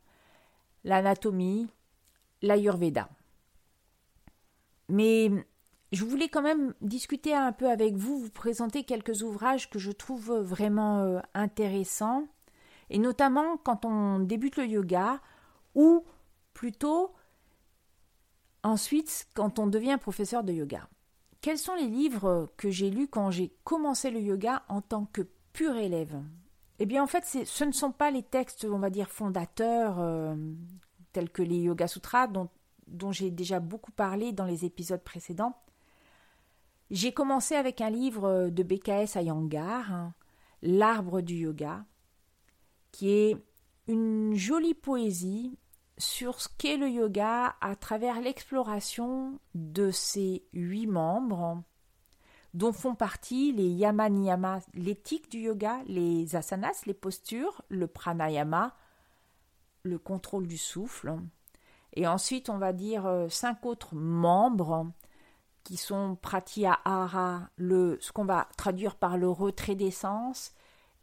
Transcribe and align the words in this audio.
l'anatomie, 0.84 1.66
l'ayurveda. 2.40 3.08
Mais 4.88 5.30
je 5.90 6.04
voulais 6.04 6.28
quand 6.28 6.42
même 6.42 6.74
discuter 6.80 7.34
un 7.34 7.52
peu 7.52 7.68
avec 7.68 7.96
vous, 7.96 8.18
vous 8.18 8.30
présenter 8.30 8.84
quelques 8.84 9.22
ouvrages 9.22 9.70
que 9.70 9.78
je 9.78 9.90
trouve 9.90 10.34
vraiment 10.38 11.00
euh, 11.00 11.20
intéressants, 11.34 12.28
et 12.90 12.98
notamment 12.98 13.56
quand 13.56 13.84
on 13.84 14.20
débute 14.20 14.56
le 14.56 14.66
yoga, 14.66 15.20
ou 15.74 16.04
plutôt 16.52 17.12
Ensuite, 18.64 19.28
quand 19.34 19.58
on 19.58 19.66
devient 19.66 19.98
professeur 20.00 20.42
de 20.42 20.52
yoga, 20.52 20.88
quels 21.42 21.58
sont 21.58 21.74
les 21.74 21.86
livres 21.86 22.50
que 22.56 22.70
j'ai 22.70 22.90
lus 22.90 23.08
quand 23.08 23.30
j'ai 23.30 23.54
commencé 23.62 24.10
le 24.10 24.20
yoga 24.20 24.64
en 24.68 24.80
tant 24.80 25.04
que 25.04 25.20
pur 25.52 25.76
élève? 25.76 26.22
Eh 26.78 26.86
bien, 26.86 27.02
en 27.02 27.06
fait, 27.06 27.24
ce 27.24 27.64
ne 27.64 27.72
sont 27.72 27.92
pas 27.92 28.10
les 28.10 28.22
textes, 28.22 28.64
on 28.64 28.78
va 28.78 28.88
dire, 28.88 29.10
fondateurs, 29.10 30.00
euh, 30.00 30.34
tels 31.12 31.30
que 31.30 31.42
les 31.42 31.58
Yoga 31.58 31.86
Sutras, 31.86 32.26
dont, 32.26 32.48
j'ai 33.12 33.30
déjà 33.30 33.60
beaucoup 33.60 33.92
parlé 33.92 34.32
dans 34.32 34.46
les 34.46 34.64
épisodes 34.64 35.02
précédents. 35.02 35.54
J'ai 36.90 37.12
commencé 37.12 37.54
avec 37.54 37.82
un 37.82 37.90
livre 37.90 38.48
de 38.48 38.62
BKS 38.62 39.16
Ayangar, 39.16 39.92
hein, 39.92 40.14
L'arbre 40.62 41.20
du 41.20 41.34
yoga, 41.34 41.84
qui 42.90 43.10
est 43.10 43.36
une 43.86 44.34
jolie 44.34 44.72
poésie 44.72 45.58
sur 45.98 46.40
ce 46.40 46.48
qu'est 46.58 46.76
le 46.76 46.88
yoga 46.88 47.54
à 47.60 47.76
travers 47.76 48.20
l'exploration 48.20 49.38
de 49.54 49.90
ses 49.90 50.44
huit 50.52 50.86
membres, 50.86 51.62
dont 52.52 52.72
font 52.72 52.94
partie 52.94 53.52
les 53.52 53.68
yama 53.68 54.08
niyama, 54.08 54.60
l'éthique 54.74 55.30
du 55.30 55.40
yoga, 55.40 55.78
les 55.86 56.36
asanas, 56.36 56.82
les 56.86 56.94
postures, 56.94 57.62
le 57.68 57.86
pranayama, 57.86 58.76
le 59.82 59.98
contrôle 59.98 60.46
du 60.46 60.58
souffle, 60.58 61.16
et 61.94 62.06
ensuite 62.06 62.48
on 62.48 62.58
va 62.58 62.72
dire 62.72 63.06
euh, 63.06 63.28
cinq 63.28 63.66
autres 63.66 63.94
membres 63.94 64.90
qui 65.62 65.76
sont 65.76 66.16
pratyahara, 66.20 67.48
le, 67.56 67.98
ce 68.00 68.12
qu'on 68.12 68.24
va 68.24 68.48
traduire 68.56 68.96
par 68.96 69.16
le 69.16 69.28
retrait 69.30 69.74
d'essence, 69.74 70.52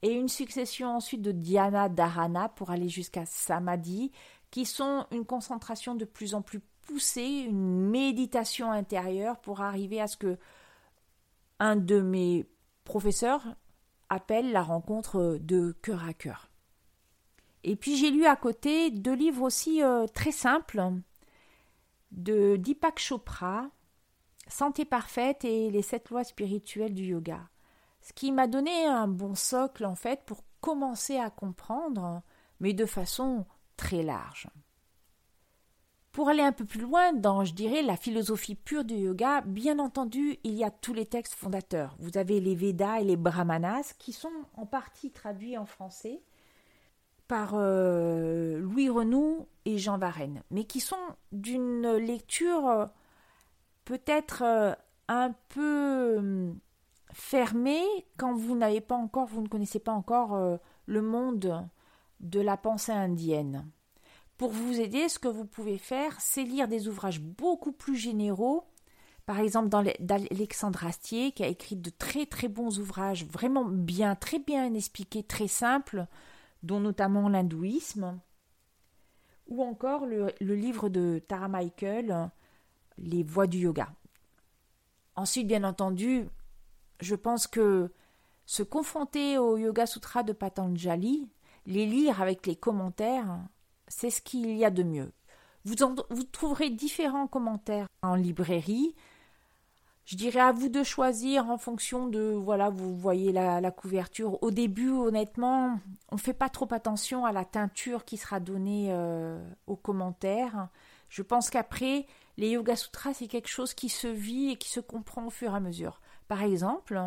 et 0.03 0.11
une 0.11 0.29
succession 0.29 0.95
ensuite 0.95 1.21
de 1.21 1.31
dhyana 1.31 1.89
dharana 1.89 2.49
pour 2.49 2.71
aller 2.71 2.89
jusqu'à 2.89 3.25
samadhi, 3.25 4.11
qui 4.51 4.65
sont 4.65 5.07
une 5.11 5.25
concentration 5.25 5.95
de 5.95 6.05
plus 6.05 6.35
en 6.35 6.41
plus 6.41 6.59
poussée, 6.81 7.45
une 7.47 7.89
méditation 7.89 8.71
intérieure 8.71 9.39
pour 9.39 9.61
arriver 9.61 10.01
à 10.01 10.07
ce 10.07 10.17
que 10.17 10.37
un 11.59 11.75
de 11.75 12.01
mes 12.01 12.45
professeurs 12.83 13.55
appelle 14.09 14.51
la 14.51 14.61
rencontre 14.61 15.37
de 15.39 15.71
cœur 15.81 16.03
à 16.03 16.13
cœur. 16.13 16.49
Et 17.63 17.75
puis 17.75 17.95
j'ai 17.95 18.11
lu 18.11 18.25
à 18.25 18.35
côté 18.35 18.91
deux 18.91 19.13
livres 19.13 19.43
aussi 19.43 19.81
euh, 19.83 20.05
très 20.07 20.31
simples 20.31 20.83
de 22.11 22.57
Deepak 22.57 22.99
Chopra, 22.99 23.69
Santé 24.47 24.83
parfaite 24.83 25.45
et 25.45 25.69
les 25.69 25.83
sept 25.83 26.09
lois 26.09 26.23
spirituelles 26.23 26.93
du 26.93 27.05
yoga. 27.05 27.47
Ce 28.01 28.11
qui 28.11 28.31
m'a 28.31 28.47
donné 28.47 28.85
un 28.85 29.07
bon 29.07 29.35
socle 29.35 29.85
en 29.85 29.95
fait 29.95 30.23
pour 30.25 30.43
commencer 30.59 31.17
à 31.17 31.29
comprendre, 31.29 32.21
mais 32.59 32.73
de 32.73 32.85
façon 32.85 33.45
très 33.77 34.03
large. 34.03 34.47
Pour 36.11 36.27
aller 36.27 36.43
un 36.43 36.51
peu 36.51 36.65
plus 36.65 36.81
loin 36.81 37.13
dans, 37.13 37.45
je 37.45 37.53
dirais, 37.53 37.81
la 37.81 37.95
philosophie 37.95 38.55
pure 38.55 38.83
du 38.83 38.95
yoga, 38.95 39.41
bien 39.41 39.79
entendu, 39.79 40.37
il 40.43 40.53
y 40.53 40.63
a 40.65 40.69
tous 40.69 40.93
les 40.93 41.05
textes 41.05 41.35
fondateurs. 41.35 41.95
Vous 41.99 42.17
avez 42.17 42.41
les 42.41 42.53
Védas 42.53 42.99
et 42.99 43.05
les 43.05 43.15
Brahmanas 43.15 43.93
qui 43.97 44.11
sont 44.11 44.31
en 44.55 44.65
partie 44.65 45.11
traduits 45.11 45.57
en 45.57 45.65
français 45.65 46.21
par 47.29 47.53
euh, 47.53 48.59
Louis 48.59 48.89
Renou 48.89 49.47
et 49.63 49.77
Jean 49.77 49.97
Varenne, 49.97 50.43
mais 50.51 50.65
qui 50.65 50.81
sont 50.81 50.97
d'une 51.31 51.89
lecture 51.93 52.67
euh, 52.67 52.85
peut-être 53.85 54.43
euh, 54.43 54.73
un 55.07 55.33
peu 55.47 56.53
fermée 57.13 57.85
quand 58.17 58.33
vous 58.33 58.57
n'avez 58.57 58.81
pas 58.81 58.95
encore, 58.95 59.27
vous 59.27 59.41
ne 59.41 59.47
connaissez 59.47 59.79
pas 59.79 59.93
encore 59.93 60.59
le 60.85 61.01
monde 61.01 61.65
de 62.21 62.39
la 62.39 62.57
pensée 62.57 62.91
indienne. 62.91 63.69
Pour 64.37 64.51
vous 64.51 64.79
aider, 64.79 65.09
ce 65.09 65.19
que 65.19 65.27
vous 65.27 65.45
pouvez 65.45 65.77
faire, 65.77 66.19
c'est 66.19 66.43
lire 66.43 66.67
des 66.67 66.87
ouvrages 66.87 67.19
beaucoup 67.19 67.71
plus 67.71 67.95
généraux. 67.95 68.63
Par 69.25 69.39
exemple, 69.39 69.69
d'Alexandre 69.99 70.85
Astier, 70.85 71.31
qui 71.31 71.43
a 71.43 71.47
écrit 71.47 71.75
de 71.75 71.89
très 71.89 72.25
très 72.25 72.47
bons 72.47 72.79
ouvrages, 72.79 73.25
vraiment 73.25 73.65
bien, 73.65 74.15
très 74.15 74.39
bien 74.39 74.73
expliqués, 74.73 75.23
très 75.23 75.47
simples, 75.47 76.07
dont 76.63 76.79
notamment 76.79 77.29
l'hindouisme. 77.29 78.19
Ou 79.47 79.63
encore 79.63 80.05
le, 80.05 80.31
le 80.39 80.55
livre 80.55 80.89
de 80.89 81.21
Tara 81.27 81.47
Michael, 81.47 82.31
Les 82.97 83.23
voies 83.23 83.47
du 83.47 83.59
yoga. 83.59 83.93
Ensuite, 85.15 85.47
bien 85.47 85.63
entendu, 85.63 86.27
je 86.99 87.15
pense 87.15 87.47
que 87.47 87.91
se 88.45 88.63
confronter 88.63 89.37
au 89.37 89.57
Yoga 89.57 89.85
Sutra 89.85 90.23
de 90.23 90.33
Patanjali, 90.33 91.29
les 91.65 91.85
lire 91.85 92.21
avec 92.21 92.47
les 92.47 92.55
commentaires, 92.55 93.39
c'est 93.87 94.09
ce 94.09 94.21
qu'il 94.21 94.55
y 94.55 94.65
a 94.65 94.69
de 94.69 94.83
mieux. 94.83 95.11
Vous, 95.65 95.75
vous 96.09 96.23
trouverez 96.23 96.69
différents 96.69 97.27
commentaires 97.27 97.87
en 98.01 98.15
librairie. 98.15 98.95
Je 100.05 100.15
dirais 100.15 100.39
à 100.39 100.51
vous 100.51 100.69
de 100.69 100.83
choisir 100.83 101.49
en 101.49 101.57
fonction 101.57 102.07
de, 102.07 102.33
voilà, 102.33 102.69
vous 102.69 102.95
voyez 102.95 103.31
la, 103.31 103.71
couverture. 103.71 104.41
Au 104.43 104.51
début, 104.51 104.89
honnêtement, 104.89 105.79
on 106.09 106.15
ne 106.15 106.19
fait 106.19 106.33
pas 106.33 106.49
trop 106.49 106.67
attention 106.71 107.25
à 107.25 107.31
la 107.31 107.45
teinture 107.45 108.03
qui 108.03 108.17
sera 108.17 108.39
donnée 108.39 108.87
euh, 108.89 109.39
aux 109.67 109.75
commentaires. 109.75 110.69
Je 111.09 111.21
pense 111.21 111.49
qu'après, 111.49 112.07
les 112.37 112.49
Yoga 112.49 112.75
Sutras, 112.75 113.13
c'est 113.13 113.27
quelque 113.27 113.47
chose 113.47 113.73
qui 113.73 113.89
se 113.89 114.07
vit 114.07 114.51
et 114.51 114.55
qui 114.55 114.69
se 114.69 114.79
comprend 114.79 115.27
au 115.27 115.29
fur 115.29 115.53
et 115.53 115.55
à 115.55 115.59
mesure. 115.59 116.01
Par 116.27 116.41
exemple, 116.41 116.99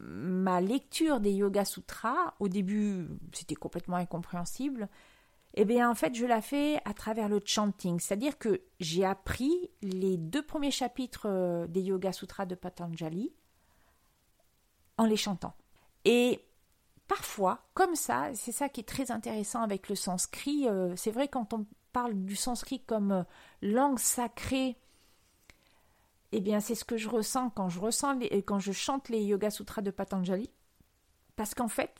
ma 0.00 0.60
lecture 0.60 1.20
des 1.20 1.32
Yoga 1.32 1.64
Sutras, 1.64 2.34
au 2.40 2.48
début, 2.48 3.08
c'était 3.32 3.54
complètement 3.54 3.96
incompréhensible. 3.96 4.88
Eh 5.54 5.64
bien, 5.64 5.90
en 5.90 5.94
fait, 5.94 6.14
je 6.14 6.26
la 6.26 6.40
fais 6.40 6.80
à 6.84 6.94
travers 6.94 7.28
le 7.28 7.40
chanting, 7.44 7.98
c'est-à-dire 7.98 8.38
que 8.38 8.62
j'ai 8.80 9.04
appris 9.04 9.70
les 9.82 10.16
deux 10.16 10.42
premiers 10.42 10.70
chapitres 10.70 11.26
euh, 11.26 11.66
des 11.66 11.80
Yoga 11.80 12.12
Sutras 12.12 12.46
de 12.46 12.54
Patanjali 12.54 13.32
en 14.98 15.06
les 15.06 15.16
chantant. 15.16 15.54
Et 16.04 16.40
parfois, 17.06 17.66
comme 17.74 17.94
ça, 17.94 18.30
c'est 18.34 18.52
ça 18.52 18.68
qui 18.68 18.80
est 18.80 18.88
très 18.88 19.10
intéressant 19.10 19.62
avec 19.62 19.88
le 19.88 19.94
sanskrit. 19.94 20.68
Euh, 20.68 20.94
c'est 20.96 21.10
vrai 21.10 21.28
quand 21.28 21.52
on 21.54 21.66
parle 21.92 22.14
du 22.14 22.36
sanskrit 22.36 22.80
comme 22.80 23.12
euh, 23.12 23.22
langue 23.62 23.98
sacrée 23.98 24.76
eh 26.32 26.40
bien, 26.40 26.60
c'est 26.60 26.74
ce 26.74 26.84
que 26.84 26.96
je 26.96 27.08
ressens 27.08 27.50
quand 27.50 27.68
je 27.68 27.80
ressens 27.80 28.14
les, 28.14 28.42
quand 28.42 28.58
je 28.58 28.72
chante 28.72 29.08
les 29.08 29.22
Yoga 29.22 29.50
Sutras 29.50 29.82
de 29.82 29.90
Patanjali, 29.90 30.50
parce 31.36 31.54
qu'en 31.54 31.68
fait, 31.68 31.94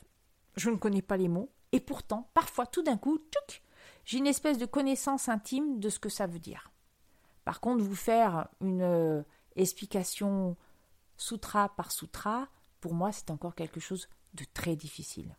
je 0.55 0.69
ne 0.69 0.75
connais 0.75 1.01
pas 1.01 1.17
les 1.17 1.27
mots, 1.27 1.51
et 1.71 1.79
pourtant, 1.79 2.29
parfois, 2.33 2.65
tout 2.65 2.83
d'un 2.83 2.97
coup, 2.97 3.19
j'ai 4.05 4.17
une 4.17 4.27
espèce 4.27 4.57
de 4.57 4.65
connaissance 4.65 5.29
intime 5.29 5.79
de 5.79 5.89
ce 5.89 5.99
que 5.99 6.09
ça 6.09 6.27
veut 6.27 6.39
dire. 6.39 6.71
Par 7.45 7.61
contre, 7.61 7.83
vous 7.83 7.95
faire 7.95 8.47
une 8.61 8.81
euh, 8.81 9.23
explication 9.55 10.55
sutra 11.17 11.69
par 11.75 11.91
sutra, 11.91 12.47
pour 12.81 12.93
moi, 12.93 13.11
c'est 13.11 13.31
encore 13.31 13.55
quelque 13.55 13.79
chose 13.79 14.07
de 14.33 14.45
très 14.53 14.75
difficile. 14.75 15.35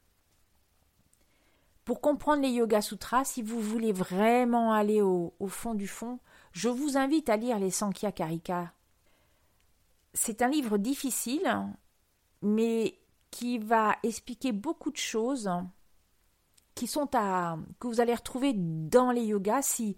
Pour 1.84 2.00
comprendre 2.00 2.42
les 2.42 2.50
Yoga 2.50 2.82
Sutras, 2.82 3.24
si 3.24 3.42
vous 3.42 3.60
voulez 3.60 3.92
vraiment 3.92 4.72
aller 4.72 5.02
au, 5.02 5.32
fond 5.48 5.74
du 5.74 5.88
fond, 5.88 6.20
je 6.52 6.68
vous 6.68 6.96
invite 6.96 7.28
à 7.28 7.36
lire 7.36 7.58
les 7.58 7.70
Sankhya 7.70 8.12
Karika. 8.12 8.72
C'est 10.12 10.42
un 10.42 10.48
livre 10.48 10.78
difficile, 10.78 11.48
mais 12.42 12.98
qui 13.30 13.58
va 13.58 13.96
expliquer 14.02 14.52
beaucoup 14.52 14.90
de 14.90 14.96
choses 14.96 15.50
qui 16.74 16.86
sont 16.86 17.08
à 17.14 17.58
que 17.78 17.86
vous 17.86 18.00
allez 18.00 18.14
retrouver 18.14 18.54
dans 18.54 19.10
les 19.10 19.24
yogas 19.24 19.62
si 19.62 19.96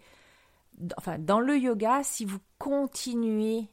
enfin 0.97 1.19
dans 1.19 1.41
le 1.41 1.57
yoga 1.57 2.03
si 2.03 2.25
vous 2.25 2.41
continuez 2.59 3.69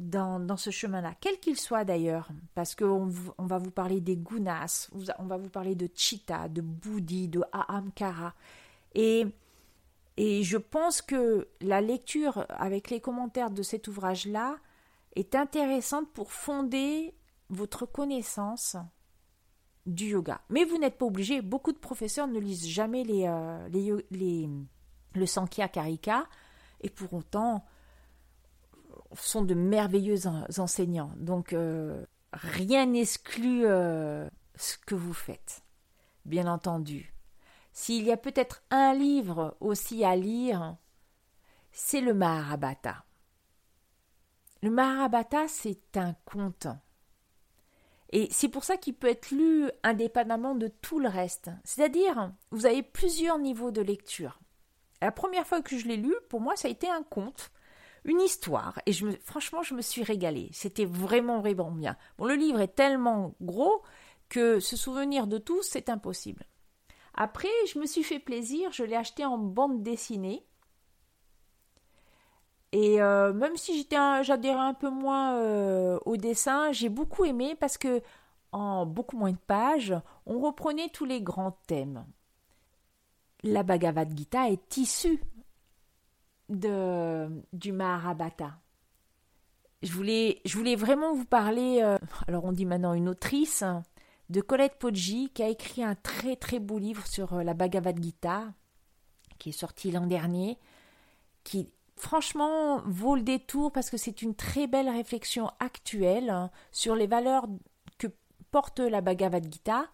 dans, 0.00 0.56
ce 0.56 0.70
chemin-là, 0.70 1.14
quel 1.20 1.38
qu'il 1.38 1.58
soit 1.58 1.84
d'ailleurs, 1.84 2.28
parce 2.54 2.74
qu'on 2.74 3.12
on 3.38 3.46
va 3.46 3.58
vous 3.58 3.70
parler 3.70 4.00
des 4.00 4.16
gunas, 4.16 4.90
on 5.18 5.26
va 5.26 5.36
vous 5.36 5.48
parler 5.48 5.74
de 5.74 5.88
chitta, 5.94 6.48
de 6.48 6.60
buddhi, 6.60 7.28
de 7.28 7.42
ahamkara. 7.52 8.34
Et, 8.94 9.26
et 10.16 10.42
je 10.42 10.56
pense 10.56 11.00
que 11.00 11.48
la 11.60 11.80
lecture 11.80 12.44
avec 12.48 12.90
les 12.90 13.00
commentaires 13.00 13.50
de 13.50 13.62
cet 13.62 13.88
ouvrage-là 13.88 14.56
est 15.16 15.34
intéressante 15.34 16.12
pour 16.12 16.32
fonder 16.32 17.14
votre 17.48 17.86
connaissance 17.86 18.76
du 19.86 20.06
yoga. 20.06 20.40
Mais 20.48 20.64
vous 20.64 20.78
n'êtes 20.78 20.98
pas 20.98 21.06
obligé, 21.06 21.42
beaucoup 21.42 21.72
de 21.72 21.78
professeurs 21.78 22.26
ne 22.26 22.38
lisent 22.38 22.66
jamais 22.66 23.04
les, 23.04 23.26
euh, 23.26 23.68
les, 24.10 24.48
le 25.14 25.26
Sankhya 25.26 25.68
Karika, 25.68 26.26
et 26.80 26.90
pour 26.90 27.12
autant, 27.12 27.64
sont 29.12 29.42
de 29.42 29.54
merveilleux 29.54 30.26
enseignants. 30.58 31.12
Donc 31.16 31.52
euh, 31.52 32.04
rien 32.32 32.86
n'exclut 32.86 33.66
euh, 33.66 34.28
ce 34.56 34.76
que 34.78 34.94
vous 34.94 35.14
faites. 35.14 35.62
Bien 36.24 36.46
entendu. 36.46 37.14
S'il 37.72 38.04
y 38.04 38.12
a 38.12 38.16
peut-être 38.16 38.62
un 38.70 38.94
livre 38.94 39.56
aussi 39.60 40.04
à 40.04 40.16
lire, 40.16 40.76
c'est 41.72 42.00
le 42.00 42.14
Maharabata. 42.14 43.04
Le 44.64 44.70
Maharabata, 44.70 45.46
c'est 45.46 45.98
un 45.98 46.14
conte. 46.24 46.68
Et 48.12 48.28
c'est 48.30 48.48
pour 48.48 48.64
ça 48.64 48.78
qu'il 48.78 48.94
peut 48.94 49.10
être 49.10 49.30
lu 49.30 49.68
indépendamment 49.82 50.54
de 50.54 50.68
tout 50.68 50.98
le 50.98 51.10
reste. 51.10 51.50
C'est-à-dire, 51.64 52.32
vous 52.50 52.64
avez 52.64 52.82
plusieurs 52.82 53.38
niveaux 53.38 53.72
de 53.72 53.82
lecture. 53.82 54.40
La 55.02 55.12
première 55.12 55.46
fois 55.46 55.60
que 55.60 55.76
je 55.76 55.86
l'ai 55.86 55.98
lu, 55.98 56.14
pour 56.30 56.40
moi, 56.40 56.56
ça 56.56 56.68
a 56.68 56.70
été 56.70 56.88
un 56.88 57.02
conte 57.02 57.50
une 58.06 58.22
histoire. 58.22 58.80
Et 58.86 58.92
franchement, 59.22 59.62
je 59.62 59.74
me 59.74 59.82
suis 59.82 60.02
régalée. 60.02 60.48
C'était 60.52 60.86
vraiment, 60.86 61.40
vraiment 61.40 61.70
bien. 61.70 61.98
Bon, 62.16 62.24
le 62.24 62.34
livre 62.34 62.62
est 62.62 62.74
tellement 62.74 63.34
gros 63.42 63.82
que 64.30 64.60
se 64.60 64.78
souvenir 64.78 65.26
de 65.26 65.36
tout, 65.36 65.62
c'est 65.62 65.90
impossible. 65.90 66.46
Après, 67.12 67.48
je 67.70 67.78
me 67.78 67.84
suis 67.84 68.02
fait 68.02 68.18
plaisir, 68.18 68.72
je 68.72 68.84
l'ai 68.84 68.96
acheté 68.96 69.26
en 69.26 69.36
bande 69.36 69.82
dessinée. 69.82 70.46
Et 72.74 73.00
euh, 73.00 73.32
même 73.32 73.56
si 73.56 73.86
j'adhérais 73.88 74.58
un 74.58 74.74
peu 74.74 74.90
moins 74.90 75.36
euh, 75.36 75.96
au 76.06 76.16
dessin, 76.16 76.72
j'ai 76.72 76.88
beaucoup 76.88 77.24
aimé 77.24 77.54
parce 77.54 77.78
que 77.78 78.02
en 78.50 78.84
beaucoup 78.84 79.16
moins 79.16 79.30
de 79.30 79.38
pages, 79.46 79.94
on 80.26 80.40
reprenait 80.40 80.88
tous 80.88 81.04
les 81.04 81.22
grands 81.22 81.56
thèmes. 81.68 82.04
La 83.44 83.62
Bhagavad 83.62 84.18
Gita 84.18 84.50
est 84.50 84.76
issue 84.76 85.22
du 86.48 87.72
Maharabata. 87.72 88.58
Je 89.82 89.92
voulais, 89.92 90.42
vraiment 90.74 91.14
vous 91.14 91.26
parler, 91.26 91.78
euh, 91.80 91.96
alors 92.26 92.44
on 92.44 92.50
dit 92.50 92.66
maintenant 92.66 92.94
une 92.94 93.08
autrice, 93.08 93.62
de 94.30 94.40
Colette 94.40 94.80
Poggi, 94.80 95.30
qui 95.32 95.44
a 95.44 95.48
écrit 95.48 95.84
un 95.84 95.94
très 95.94 96.34
très 96.34 96.58
beau 96.58 96.80
livre 96.80 97.06
sur 97.06 97.36
la 97.44 97.54
Bhagavad 97.54 98.02
Gita, 98.02 98.52
qui 99.38 99.50
est 99.50 99.52
sorti 99.52 99.92
l'an 99.92 100.08
dernier, 100.08 100.58
qui 101.44 101.68
franchement 101.96 102.82
vaut 102.86 103.16
le 103.16 103.22
détour 103.22 103.72
parce 103.72 103.90
que 103.90 103.96
c'est 103.96 104.22
une 104.22 104.34
très 104.34 104.66
belle 104.66 104.88
réflexion 104.88 105.50
actuelle 105.60 106.30
hein, 106.30 106.50
sur 106.72 106.94
les 106.94 107.06
valeurs 107.06 107.46
que 107.98 108.08
porte 108.50 108.80
la 108.80 109.00
Bhagavad 109.00 109.52
Gita 109.52 109.86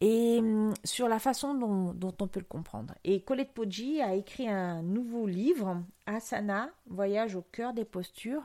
et 0.00 0.38
hum, 0.38 0.74
sur 0.84 1.08
la 1.08 1.18
façon 1.18 1.54
dont, 1.54 2.14
on 2.20 2.28
peut 2.28 2.40
le 2.40 2.46
comprendre. 2.46 2.94
Et 3.04 3.22
Colette 3.22 3.52
Poggi 3.52 4.02
a 4.02 4.14
écrit 4.14 4.48
un 4.48 4.82
nouveau 4.82 5.26
livre, 5.26 5.82
Asana, 6.06 6.68
Voyage 6.88 7.34
au 7.34 7.42
cœur 7.42 7.72
des 7.72 7.84
postures. 7.84 8.44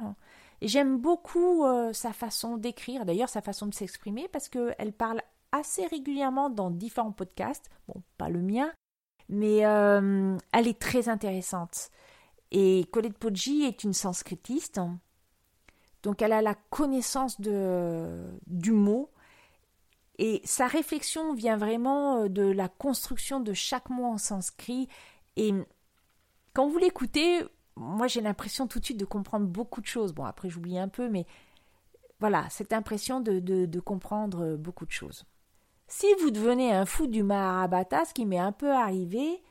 J'aime 0.61 0.97
beaucoup 0.97 1.65
euh, 1.65 1.91
sa 1.91 2.13
façon 2.13 2.57
d'écrire, 2.57 3.05
d'ailleurs 3.05 3.29
sa 3.29 3.41
façon 3.41 3.65
de 3.65 3.73
s'exprimer, 3.73 4.27
parce 4.29 4.47
qu'elle 4.47 4.93
parle 4.93 5.21
assez 5.51 5.85
régulièrement 5.87 6.49
dans 6.49 6.69
différents 6.69 7.11
podcasts, 7.11 7.69
bon, 7.87 8.01
pas 8.17 8.29
le 8.29 8.41
mien, 8.41 8.71
mais 9.27 9.65
euh, 9.65 10.37
elle 10.53 10.67
est 10.67 10.79
très 10.79 11.09
intéressante. 11.09 11.89
Et 12.51 12.85
Colette 12.91 13.17
Poggi 13.17 13.63
est 13.63 13.83
une 13.83 13.93
sanskritiste, 13.93 14.81
donc 16.03 16.21
elle 16.21 16.33
a 16.33 16.41
la 16.41 16.55
connaissance 16.55 17.39
de, 17.39 18.29
du 18.47 18.71
mot, 18.71 19.09
et 20.17 20.41
sa 20.43 20.67
réflexion 20.67 21.33
vient 21.33 21.57
vraiment 21.57 22.23
euh, 22.23 22.29
de 22.29 22.43
la 22.43 22.67
construction 22.67 23.39
de 23.39 23.53
chaque 23.53 23.89
mot 23.89 24.05
en 24.05 24.17
sanskrit. 24.19 24.87
Et 25.35 25.51
quand 26.53 26.67
vous 26.67 26.77
l'écoutez, 26.77 27.43
moi 27.75 28.05
j'ai 28.05 28.21
l'impression 28.21 28.67
tout 28.67 28.79
de 28.79 28.85
suite 28.85 28.99
de 28.99 29.05
comprendre 29.05 29.47
beaucoup 29.47 29.81
de 29.81 29.87
choses. 29.87 30.13
Bon, 30.13 30.25
après 30.25 30.47
j'oublie 30.49 30.77
un 30.77 30.89
peu, 30.89 31.09
mais 31.09 31.25
voilà, 32.19 32.47
cette 32.51 32.71
impression 32.71 33.19
de, 33.19 33.39
de, 33.39 33.79
comprendre 33.79 34.57
beaucoup 34.57 34.85
de 34.85 34.91
choses. 34.91 35.25
Si 35.87 36.05
vous 36.21 36.29
devenez 36.29 36.71
un 36.71 36.85
fou 36.85 37.07
du 37.07 37.23
Maharabata, 37.23 38.05
ce 38.05 38.13
qui 38.13 38.27
m'est 38.27 38.37
un 38.37 38.51
peu 38.51 38.71
arrivé, 38.71 39.41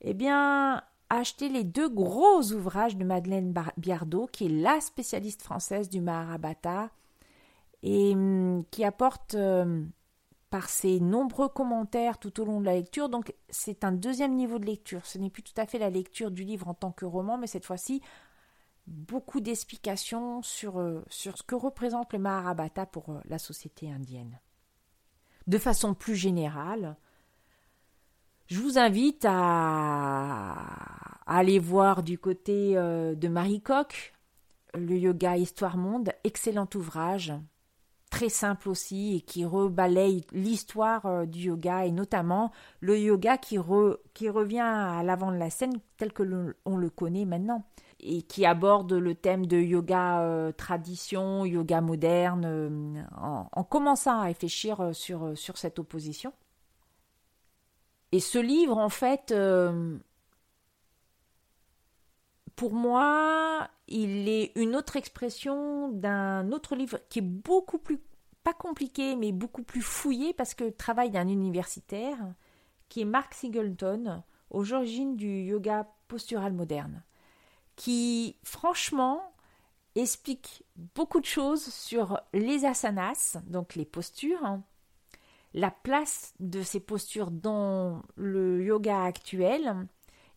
eh 0.00 0.14
bien, 0.14 0.82
achetez 1.18 1.48
les 1.48 1.64
deux 1.64 1.88
gros 1.88 2.52
ouvrages 2.52 2.96
de 2.96 3.04
Madeleine 3.04 3.54
Biardot, 3.76 4.26
qui 4.26 4.46
est 4.46 4.62
la 4.62 4.80
spécialiste 4.80 5.42
française 5.42 5.88
du 5.88 6.00
Maharabata, 6.00 6.90
et 7.82 8.12
hum, 8.12 8.64
qui 8.70 8.84
apporte 8.84 9.34
hum, 9.34 9.90
par 10.50 10.68
ses 10.68 11.00
nombreux 11.00 11.48
commentaires 11.48 12.18
tout 12.18 12.40
au 12.40 12.44
long 12.44 12.60
de 12.60 12.66
la 12.66 12.74
lecture. 12.74 13.08
Donc 13.08 13.34
c'est 13.50 13.84
un 13.84 13.92
deuxième 13.92 14.34
niveau 14.34 14.58
de 14.58 14.66
lecture. 14.66 15.04
Ce 15.06 15.18
n'est 15.18 15.30
plus 15.30 15.42
tout 15.42 15.58
à 15.58 15.66
fait 15.66 15.78
la 15.78 15.90
lecture 15.90 16.30
du 16.30 16.44
livre 16.44 16.68
en 16.68 16.74
tant 16.74 16.92
que 16.92 17.04
roman, 17.04 17.38
mais 17.38 17.46
cette 17.46 17.66
fois-ci 17.66 18.00
beaucoup 18.86 19.40
d'explications 19.40 20.42
sur, 20.42 20.80
euh, 20.80 21.04
sur 21.08 21.38
ce 21.38 21.42
que 21.42 21.54
représente 21.54 22.12
le 22.12 22.18
Maharabata 22.18 22.86
pour 22.86 23.10
euh, 23.10 23.20
la 23.26 23.38
société 23.38 23.90
indienne. 23.90 24.40
De 25.46 25.58
façon 25.58 25.94
plus 25.94 26.16
générale, 26.16 26.96
je 28.46 28.60
vous 28.60 28.78
invite 28.78 29.24
à, 29.26 31.01
aller 31.26 31.58
voir 31.58 32.02
du 32.02 32.18
côté 32.18 32.76
euh, 32.76 33.14
de 33.14 33.28
Marie 33.28 33.60
Coq, 33.60 34.12
le 34.74 34.96
yoga 34.96 35.36
Histoire 35.36 35.76
Monde, 35.76 36.12
excellent 36.24 36.68
ouvrage 36.74 37.32
très 38.10 38.28
simple 38.28 38.68
aussi 38.68 39.16
et 39.16 39.20
qui 39.22 39.46
rebalaye 39.46 40.26
l'histoire 40.32 41.06
euh, 41.06 41.24
du 41.24 41.48
yoga 41.48 41.86
et 41.86 41.90
notamment 41.90 42.52
le 42.80 42.98
yoga 42.98 43.38
qui, 43.38 43.58
qui 44.12 44.28
revient 44.28 44.60
à 44.60 45.02
l'avant 45.02 45.32
de 45.32 45.38
la 45.38 45.48
scène 45.48 45.80
tel 45.96 46.12
que 46.12 46.54
on 46.66 46.76
le 46.76 46.90
connaît 46.90 47.24
maintenant 47.24 47.64
et 48.00 48.20
qui 48.20 48.44
aborde 48.44 48.92
le 48.92 49.14
thème 49.14 49.46
de 49.46 49.56
yoga 49.56 50.20
euh, 50.20 50.52
tradition, 50.52 51.46
yoga 51.46 51.80
moderne, 51.80 53.08
en, 53.16 53.64
commençant 53.64 54.20
à 54.20 54.24
réfléchir 54.24 54.90
sur, 54.92 55.38
sur 55.38 55.56
cette 55.56 55.78
opposition. 55.78 56.32
Et 58.10 58.20
ce 58.20 58.38
livre, 58.38 58.76
en 58.76 58.88
fait, 58.88 59.32
pour 62.62 62.74
moi, 62.74 63.68
il 63.88 64.28
est 64.28 64.52
une 64.54 64.76
autre 64.76 64.94
expression 64.94 65.88
d'un 65.88 66.52
autre 66.52 66.76
livre 66.76 67.00
qui 67.08 67.18
est 67.18 67.22
beaucoup 67.22 67.78
plus, 67.78 67.98
pas 68.44 68.54
compliqué, 68.54 69.16
mais 69.16 69.32
beaucoup 69.32 69.64
plus 69.64 69.82
fouillé 69.82 70.32
parce 70.32 70.54
que 70.54 70.70
travail 70.70 71.10
d'un 71.10 71.26
universitaire 71.26 72.18
qui 72.88 73.00
est 73.00 73.04
Mark 73.04 73.34
Singleton, 73.34 74.22
aux 74.50 74.72
origines 74.72 75.16
du 75.16 75.42
yoga 75.42 75.88
postural 76.06 76.52
moderne, 76.52 77.02
qui 77.74 78.36
franchement 78.44 79.34
explique 79.96 80.62
beaucoup 80.94 81.18
de 81.18 81.26
choses 81.26 81.64
sur 81.64 82.20
les 82.32 82.64
asanas, 82.64 83.38
donc 83.48 83.74
les 83.74 83.86
postures, 83.86 84.60
la 85.52 85.72
place 85.72 86.32
de 86.38 86.62
ces 86.62 86.78
postures 86.78 87.32
dans 87.32 88.04
le 88.14 88.62
yoga 88.62 89.02
actuel, 89.02 89.88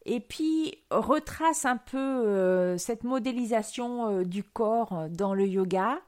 et 0.06 0.20
puis 0.20 0.78
retrace 0.92 1.66
un 1.66 1.78
peu 1.78 1.98
euh, 1.98 2.78
cette 2.78 3.04
modélisation 3.04 4.10
euh, 4.10 4.24
du 4.24 4.44
corps 4.44 5.08
dans 5.10 5.34
le 5.34 5.48
yoga, 5.48 6.00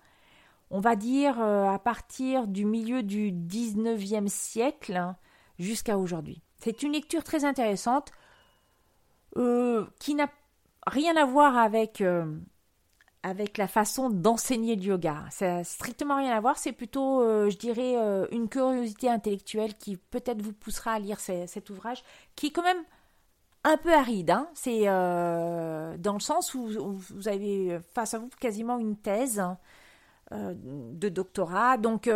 on 0.69 0.79
va 0.79 0.95
dire 0.95 1.41
euh, 1.41 1.65
à 1.65 1.79
partir 1.79 2.47
du 2.47 2.65
milieu 2.65 3.03
du 3.03 3.31
19e 3.31 4.27
siècle 4.27 5.13
jusqu'à 5.59 5.97
aujourd'hui. 5.97 6.41
C'est 6.59 6.83
une 6.83 6.93
lecture 6.93 7.23
très 7.23 7.45
intéressante 7.45 8.11
qui 9.99 10.15
n'a 10.15 10.31
rien 10.87 11.15
à 11.15 11.23
voir 11.23 11.55
avec, 11.59 12.01
avec 13.27 13.57
la 13.57 13.67
façon 13.67 14.09
d'enseigner 14.09 14.75
le 14.75 14.83
yoga. 14.83 15.25
Ça 15.31 15.47
n'a 15.47 15.63
strictement 15.63 16.17
rien 16.17 16.35
à 16.35 16.39
voir, 16.39 16.57
c'est 16.57 16.71
plutôt, 16.71 17.21
euh, 17.21 17.49
je 17.49 17.57
dirais, 17.57 17.97
euh, 17.97 18.25
une 18.31 18.47
curiosité 18.47 19.09
intellectuelle 19.09 19.75
qui 19.75 19.97
peut-être 19.97 20.41
vous 20.41 20.53
poussera 20.53 20.93
à 20.93 20.99
lire 20.99 21.19
cet 21.19 21.69
ouvrage, 21.69 22.03
qui 22.35 22.47
est 22.47 22.51
quand 22.51 22.63
même 22.63 22.83
un 23.71 23.77
peu 23.77 23.93
aride. 23.93 24.31
Hein. 24.31 24.47
C'est 24.53 24.83
euh, 24.85 25.97
dans 25.97 26.13
le 26.13 26.19
sens 26.19 26.53
où, 26.53 26.67
vous 26.67 27.27
avez 27.27 27.79
face 27.93 28.13
à 28.13 28.19
vous 28.19 28.29
quasiment 28.39 28.77
une 28.79 28.97
thèse 28.97 29.43
de 30.31 31.09
doctorat. 31.09 31.77
Donc 31.77 32.09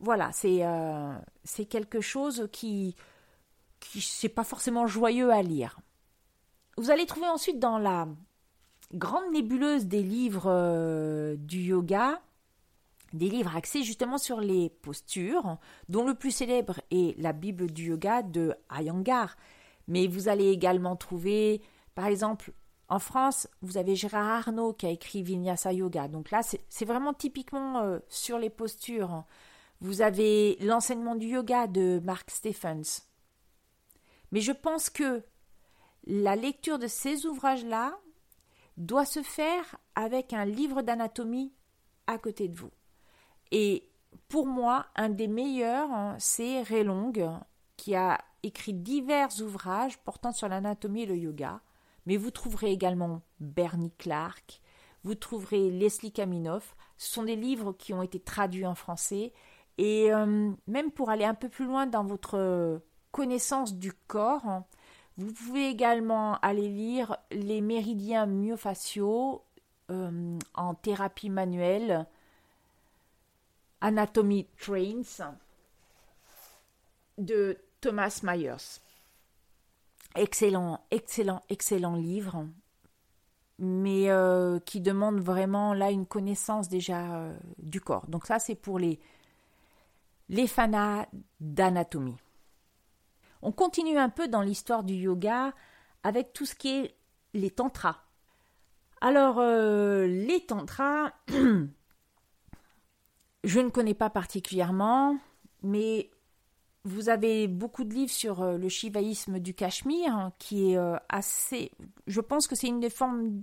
voilà, 0.00 0.30
c'est 0.32 1.64
quelque 1.66 2.00
chose 2.00 2.48
qui, 2.52 2.94
qui 3.80 4.00
c'est 4.00 4.28
pas 4.28 4.44
forcément 4.44 4.86
joyeux 4.86 5.30
à 5.30 5.42
lire. 5.42 5.78
Vous 6.76 6.90
allez 6.90 7.06
trouver 7.06 7.28
ensuite 7.28 7.58
dans 7.58 7.78
la 7.78 8.08
grande 8.92 9.32
nébuleuse 9.32 9.86
des 9.86 10.02
livres 10.02 10.46
euh, 10.46 11.36
du 11.36 11.60
yoga, 11.60 12.20
des 13.12 13.28
livres 13.28 13.56
axés 13.56 13.82
justement 13.82 14.18
sur 14.18 14.40
les 14.40 14.70
postures, 14.70 15.58
dont 15.88 16.04
le 16.04 16.14
plus 16.14 16.32
célèbre 16.32 16.80
est 16.90 17.18
la 17.20 17.32
Bible 17.32 17.70
du 17.70 17.86
yoga 17.90 18.22
de 18.22 18.54
Iyengar. 18.76 19.36
Mais 19.88 20.06
vous 20.06 20.28
allez 20.28 20.50
également 20.50 20.96
trouver, 20.96 21.60
par 21.94 22.06
exemple, 22.06 22.52
en 22.88 22.98
France, 22.98 23.48
vous 23.62 23.78
avez 23.78 23.96
Gérard 23.96 24.48
Arnaud 24.48 24.72
qui 24.72 24.86
a 24.86 24.90
écrit 24.90 25.22
Vinyasa 25.22 25.72
Yoga. 25.72 26.08
Donc 26.08 26.30
là, 26.30 26.42
c'est 26.42 26.84
vraiment 26.84 27.14
typiquement 27.14 27.78
euh, 27.78 27.98
sur 28.08 28.38
les 28.38 28.50
postures. 28.50 29.24
Vous 29.80 30.02
avez 30.02 30.56
l'enseignement 30.60 31.14
du 31.14 31.26
yoga 31.26 31.66
de 31.66 32.00
Mark 32.04 32.30
Stephens. 32.30 33.02
Mais 34.32 34.40
je 34.40 34.52
pense 34.52 34.90
que 34.90 35.22
la 36.06 36.36
lecture 36.36 36.78
de 36.78 36.86
ces 36.86 37.26
ouvrages-là 37.26 37.98
doit 38.76 39.04
se 39.04 39.22
faire 39.22 39.76
avec 39.94 40.32
un 40.32 40.44
livre 40.44 40.82
d'anatomie 40.82 41.52
à 42.06 42.18
côté 42.18 42.48
de 42.48 42.58
vous. 42.58 42.70
Et 43.50 43.88
pour 44.28 44.46
moi, 44.46 44.86
un 44.96 45.08
des 45.08 45.28
meilleurs, 45.28 45.90
hein, 45.90 46.16
c'est 46.18 46.62
Ray 46.62 46.84
Long, 46.84 47.12
qui 47.76 47.94
a 47.94 48.20
écrit 48.42 48.74
divers 48.74 49.30
ouvrages 49.40 49.98
portant 49.98 50.32
sur 50.32 50.48
l'anatomie 50.48 51.02
et 51.02 51.06
le 51.06 51.16
yoga. 51.16 51.60
Mais 52.06 52.16
vous 52.16 52.30
trouverez 52.30 52.70
également 52.70 53.22
Bernie 53.40 53.92
Clark, 53.98 54.60
vous 55.04 55.14
trouverez 55.14 55.70
Leslie 55.70 56.12
Kaminoff. 56.12 56.76
Ce 56.96 57.12
sont 57.12 57.24
des 57.24 57.36
livres 57.36 57.72
qui 57.72 57.92
ont 57.92 58.02
été 58.02 58.20
traduits 58.20 58.66
en 58.66 58.74
français. 58.74 59.32
Et 59.76 60.12
euh, 60.12 60.50
même 60.66 60.90
pour 60.90 61.10
aller 61.10 61.24
un 61.24 61.34
peu 61.34 61.48
plus 61.48 61.66
loin 61.66 61.86
dans 61.86 62.04
votre 62.04 62.80
connaissance 63.10 63.74
du 63.74 63.92
corps, 63.92 64.62
vous 65.16 65.32
pouvez 65.32 65.68
également 65.68 66.36
aller 66.38 66.68
lire 66.68 67.16
les 67.30 67.60
méridiens 67.60 68.26
myofasciaux 68.26 69.44
euh, 69.90 70.38
en 70.54 70.74
thérapie 70.74 71.30
manuelle, 71.30 72.06
Anatomy 73.80 74.48
Trains 74.58 75.34
de 77.18 77.58
Thomas 77.84 78.20
Myers. 78.22 78.80
Excellent, 80.14 80.80
excellent, 80.90 81.42
excellent 81.50 81.96
livre, 81.96 82.46
mais 83.58 84.08
euh, 84.08 84.58
qui 84.60 84.80
demande 84.80 85.20
vraiment 85.20 85.74
là 85.74 85.90
une 85.90 86.06
connaissance 86.06 86.70
déjà 86.70 87.14
euh, 87.14 87.36
du 87.58 87.82
corps. 87.82 88.06
Donc 88.06 88.24
ça, 88.24 88.38
c'est 88.38 88.54
pour 88.54 88.78
les, 88.78 88.98
les 90.30 90.46
fanas 90.46 91.04
d'anatomie. 91.40 92.16
On 93.42 93.52
continue 93.52 93.98
un 93.98 94.08
peu 94.08 94.28
dans 94.28 94.40
l'histoire 94.40 94.82
du 94.82 94.94
yoga 94.94 95.52
avec 96.04 96.32
tout 96.32 96.46
ce 96.46 96.54
qui 96.54 96.70
est 96.70 96.96
les 97.34 97.50
tantras. 97.50 97.98
Alors, 99.02 99.40
euh, 99.40 100.06
les 100.06 100.46
tantras, 100.46 101.12
je 103.44 103.60
ne 103.60 103.68
connais 103.68 103.92
pas 103.92 104.08
particulièrement, 104.08 105.18
mais 105.62 106.10
vous 106.84 107.08
avez 107.08 107.48
beaucoup 107.48 107.84
de 107.84 107.94
livres 107.94 108.12
sur 108.12 108.42
euh, 108.42 108.58
le 108.58 108.68
shivaïsme 108.68 109.38
du 109.38 109.54
Cachemire, 109.54 110.14
hein, 110.14 110.32
qui 110.38 110.72
est 110.72 110.76
euh, 110.76 110.96
assez. 111.08 111.70
Je 112.06 112.20
pense 112.20 112.46
que 112.46 112.54
c'est 112.54 112.68
une 112.68 112.80
des 112.80 112.90
formes 112.90 113.40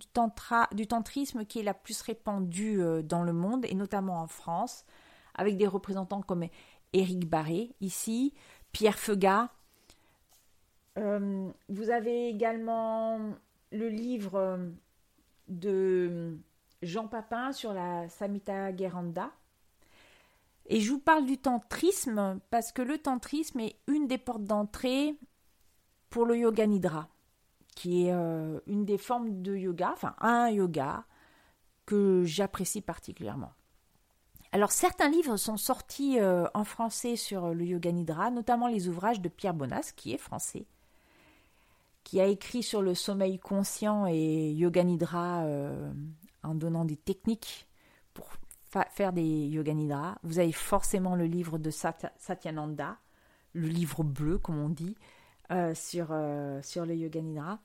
du, 0.73 0.87
tantrisme 0.87 1.45
qui 1.45 1.59
est 1.59 1.63
la 1.63 1.73
plus 1.73 2.01
répandue 2.01 2.81
dans 3.03 3.23
le 3.23 3.33
monde, 3.33 3.65
et 3.65 3.75
notamment 3.75 4.19
en 4.19 4.27
France, 4.27 4.85
avec 5.33 5.57
des 5.57 5.67
représentants 5.67 6.21
comme 6.21 6.45
Éric 6.93 7.27
Barré, 7.27 7.71
ici, 7.81 8.33
Pierre 8.71 8.99
Feugat, 8.99 9.49
euh, 10.97 11.49
vous 11.69 11.89
avez 11.89 12.27
également 12.27 13.17
le 13.71 13.87
livre 13.87 14.35
euh, 14.35 14.69
de 15.47 16.37
Jean 16.81 17.07
Papin 17.07 17.51
sur 17.51 17.73
la 17.73 18.09
Samhita 18.09 18.75
Geranda. 18.75 19.31
Et 20.73 20.79
je 20.79 20.89
vous 20.89 20.99
parle 20.99 21.25
du 21.25 21.37
tantrisme 21.37 22.39
parce 22.49 22.71
que 22.71 22.81
le 22.81 22.97
tantrisme 22.97 23.59
est 23.59 23.75
une 23.87 24.07
des 24.07 24.17
portes 24.17 24.45
d'entrée 24.45 25.17
pour 26.09 26.25
le 26.25 26.37
yoga 26.37 26.65
nidra, 26.65 27.09
qui 27.75 28.07
est 28.07 28.13
euh, 28.13 28.57
une 28.67 28.85
des 28.85 28.97
formes 28.97 29.41
de 29.41 29.53
yoga, 29.53 29.91
enfin 29.91 30.15
un 30.21 30.49
yoga 30.49 31.03
que 31.85 32.23
j'apprécie 32.23 32.79
particulièrement. 32.79 33.51
Alors 34.53 34.71
certains 34.71 35.09
livres 35.09 35.35
sont 35.35 35.57
sortis 35.57 36.19
en 36.21 36.63
français 36.63 37.17
sur 37.17 37.53
le 37.53 37.65
yoga 37.65 37.91
nidra, 37.91 38.31
notamment 38.31 38.67
les 38.67 38.87
ouvrages 38.87 39.19
de 39.19 39.27
Pierre 39.27 39.53
Bonas, 39.53 39.91
qui 39.93 40.13
est 40.13 40.17
français, 40.17 40.67
qui 42.05 42.21
a 42.21 42.27
écrit 42.27 42.63
sur 42.63 42.81
le 42.81 42.95
sommeil 42.95 43.39
conscient 43.39 44.07
et 44.07 44.51
yoga 44.53 44.85
nidra 44.85 45.43
euh, 45.43 45.91
en 46.43 46.55
donnant 46.55 46.85
des 46.85 46.95
techniques 46.95 47.67
faire 48.89 49.13
des 49.13 49.47
yoga 49.47 49.73
nidra. 49.73 50.17
Vous 50.23 50.39
avez 50.39 50.51
forcément 50.51 51.15
le 51.15 51.25
livre 51.25 51.57
de 51.57 51.69
Satyananda, 51.69 52.97
le 53.53 53.67
livre 53.67 54.03
bleu 54.03 54.37
comme 54.37 54.59
on 54.59 54.69
dit, 54.69 54.95
euh, 55.51 55.73
sur, 55.75 56.07
euh, 56.11 56.61
sur 56.61 56.85
le 56.85 56.95
yoga 56.95 57.21
nidra. 57.21 57.59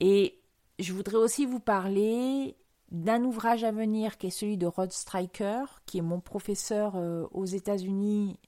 Et 0.00 0.40
je 0.78 0.92
voudrais 0.92 1.16
aussi 1.16 1.46
vous 1.46 1.60
parler 1.60 2.56
d'un 2.90 3.24
ouvrage 3.24 3.64
à 3.64 3.72
venir 3.72 4.18
qui 4.18 4.26
est 4.26 4.30
celui 4.30 4.58
de 4.58 4.66
Rod 4.66 4.92
Stryker, 4.92 5.82
qui 5.86 5.98
est 5.98 6.02
mon 6.02 6.20
professeur 6.20 6.94
aux 7.32 7.46
États-Unis 7.46 8.38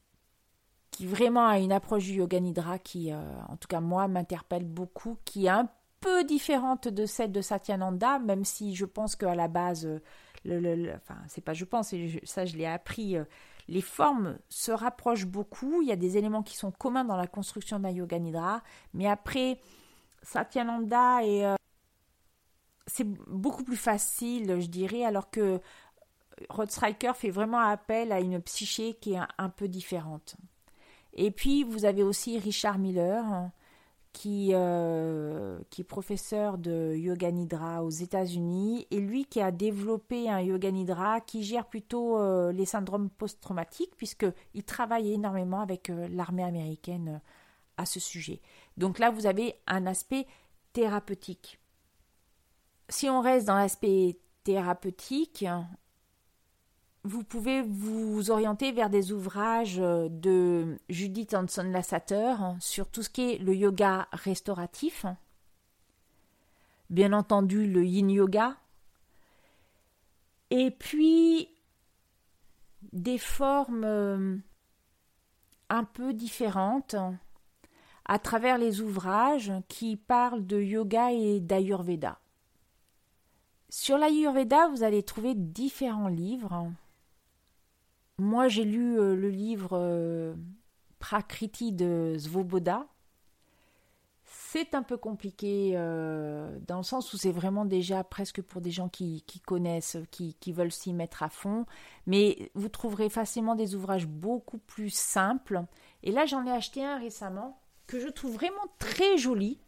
qui 0.94 1.06
vraiment 1.06 1.48
a 1.48 1.58
une 1.58 1.72
approche 1.72 2.04
du 2.04 2.12
yoga 2.12 2.38
nidra 2.38 2.78
qui, 2.78 3.12
euh, 3.12 3.20
en 3.48 3.56
tout 3.56 3.66
cas 3.66 3.80
moi, 3.80 4.06
m'interpelle 4.06 4.64
beaucoup, 4.64 5.18
qui 5.24 5.46
est 5.46 5.50
un 5.50 5.68
peu 6.00 6.22
différente 6.22 6.86
de 6.86 7.04
celle 7.04 7.32
de 7.32 7.40
Satyananda, 7.40 8.20
même 8.20 8.44
si 8.44 8.76
je 8.76 8.84
pense 8.84 9.16
qu'à 9.16 9.34
la 9.34 9.48
base, 9.48 9.88
euh, 10.46 10.96
enfin 10.96 11.16
c'est 11.28 11.40
pas 11.40 11.54
je 11.54 11.64
pense, 11.64 11.94
ça 12.24 12.44
je 12.44 12.56
l'ai 12.56 12.66
appris, 12.66 13.16
euh, 13.16 13.24
les 13.68 13.80
formes 13.80 14.38
se 14.48 14.72
rapprochent 14.72 15.26
beaucoup, 15.26 15.82
il 15.82 15.88
y 15.88 15.92
a 15.92 15.96
des 15.96 16.16
éléments 16.16 16.42
qui 16.42 16.56
sont 16.56 16.70
communs 16.70 17.04
dans 17.04 17.16
la 17.16 17.26
construction 17.26 17.78
d'un 17.80 17.90
yoga 17.90 18.18
nidra, 18.18 18.62
mais 18.92 19.06
après 19.06 19.58
Satyananda 20.22 21.24
est 21.24 21.56
c'est 22.86 23.08
beaucoup 23.28 23.64
plus 23.64 23.76
facile, 23.76 24.60
je 24.60 24.66
dirais, 24.66 25.04
alors 25.04 25.30
que 25.30 25.60
Rod 26.50 26.70
Stryker 26.70 27.16
fait 27.16 27.30
vraiment 27.30 27.60
appel 27.60 28.12
à 28.12 28.20
une 28.20 28.40
psyché 28.42 28.94
qui 28.94 29.14
est 29.14 29.20
un 29.38 29.48
peu 29.48 29.68
différente. 29.68 30.36
Et 31.14 31.30
puis, 31.30 31.62
vous 31.62 31.84
avez 31.84 32.02
aussi 32.02 32.38
Richard 32.38 32.78
Miller, 32.78 33.24
hein, 33.24 33.52
qui, 34.14 34.50
euh, 34.52 35.58
qui 35.70 35.80
est 35.82 35.84
professeur 35.84 36.56
de 36.56 36.94
yoga 36.96 37.30
nidra 37.32 37.82
aux 37.82 37.90
États-Unis, 37.90 38.86
et 38.92 39.00
lui 39.00 39.26
qui 39.26 39.40
a 39.40 39.50
développé 39.50 40.30
un 40.30 40.40
yoga 40.40 40.70
nidra 40.70 41.20
qui 41.20 41.42
gère 41.42 41.66
plutôt 41.66 42.16
euh, 42.16 42.52
les 42.52 42.64
syndromes 42.64 43.10
post-traumatiques, 43.10 43.94
puisqu'il 43.96 44.64
travaille 44.64 45.12
énormément 45.12 45.60
avec 45.60 45.90
euh, 45.90 46.08
l'armée 46.08 46.44
américaine 46.44 47.20
à 47.76 47.86
ce 47.86 47.98
sujet. 47.98 48.40
Donc 48.76 49.00
là, 49.00 49.10
vous 49.10 49.26
avez 49.26 49.56
un 49.66 49.84
aspect 49.84 50.26
thérapeutique. 50.72 51.58
Si 52.88 53.10
on 53.10 53.20
reste 53.20 53.48
dans 53.48 53.56
l'aspect 53.56 54.16
thérapeutique, 54.44 55.44
vous 57.04 57.22
pouvez 57.22 57.60
vous 57.60 58.30
orienter 58.30 58.72
vers 58.72 58.88
des 58.88 59.12
ouvrages 59.12 59.78
euh, 59.78 60.08
de 60.08 60.78
Judith 60.88 61.34
Hanson 61.34 61.64
Lassater 61.64 62.34
hein, 62.40 62.56
sur 62.60 62.88
tout 62.88 63.02
ce 63.02 63.10
qui 63.10 63.32
est 63.32 63.38
le 63.38 63.54
yoga 63.54 64.08
restauratif, 64.12 65.04
bien 66.88 67.12
entendu 67.12 67.70
le 67.70 67.84
yin 67.84 68.10
yoga, 68.10 68.56
et 70.50 70.70
puis 70.70 71.48
des 72.92 73.18
formes 73.18 73.84
euh, 73.84 74.36
un 75.68 75.84
peu 75.84 76.14
différentes 76.14 76.96
à 78.06 78.18
travers 78.18 78.56
les 78.56 78.80
ouvrages 78.80 79.52
qui 79.68 79.96
parlent 79.96 80.46
de 80.46 80.60
yoga 80.60 81.12
et 81.12 81.40
d'ayurveda. 81.40 82.18
Sur 83.68 83.98
l'ayurveda, 83.98 84.68
vous 84.68 84.84
allez 84.84 85.02
trouver 85.02 85.34
différents 85.34 86.08
livres 86.08 86.70
moi, 88.18 88.48
j'ai 88.48 88.64
lu 88.64 88.98
euh, 88.98 89.16
le 89.16 89.28
livre 89.28 89.70
euh, 89.72 90.34
Prakriti 91.00 91.72
de 91.72 92.16
Svoboda. 92.18 92.86
c'est 94.24 94.74
un 94.74 94.82
peu 94.82 94.96
compliqué 94.96 95.72
euh, 95.74 96.58
dans 96.66 96.76
le 96.76 96.84
sens 96.84 97.12
où 97.12 97.16
c'est 97.16 97.32
vraiment 97.32 97.64
déjà 97.64 98.04
presque 98.04 98.40
pour 98.40 98.60
des 98.60 98.70
gens 98.70 98.88
qui, 98.88 99.24
connaissent, 99.46 99.96
qui, 100.12 100.34
qui 100.34 100.52
veulent 100.52 100.72
s'y 100.72 100.92
mettre 100.92 101.24
à 101.24 101.28
fond. 101.28 101.66
Mais 102.06 102.52
vous 102.54 102.68
trouverez 102.68 103.08
facilement 103.08 103.56
des 103.56 103.74
ouvrages 103.74 104.06
beaucoup 104.06 104.58
plus 104.58 104.90
simples. 104.90 105.64
Et 106.04 106.12
là, 106.12 106.24
j'en 106.24 106.46
ai 106.46 106.52
acheté 106.52 106.84
un 106.84 106.98
récemment 106.98 107.60
que 107.88 107.98
je 107.98 108.08
trouve 108.08 108.34
vraiment 108.34 108.66
très 108.78 109.18
joli, 109.18 109.60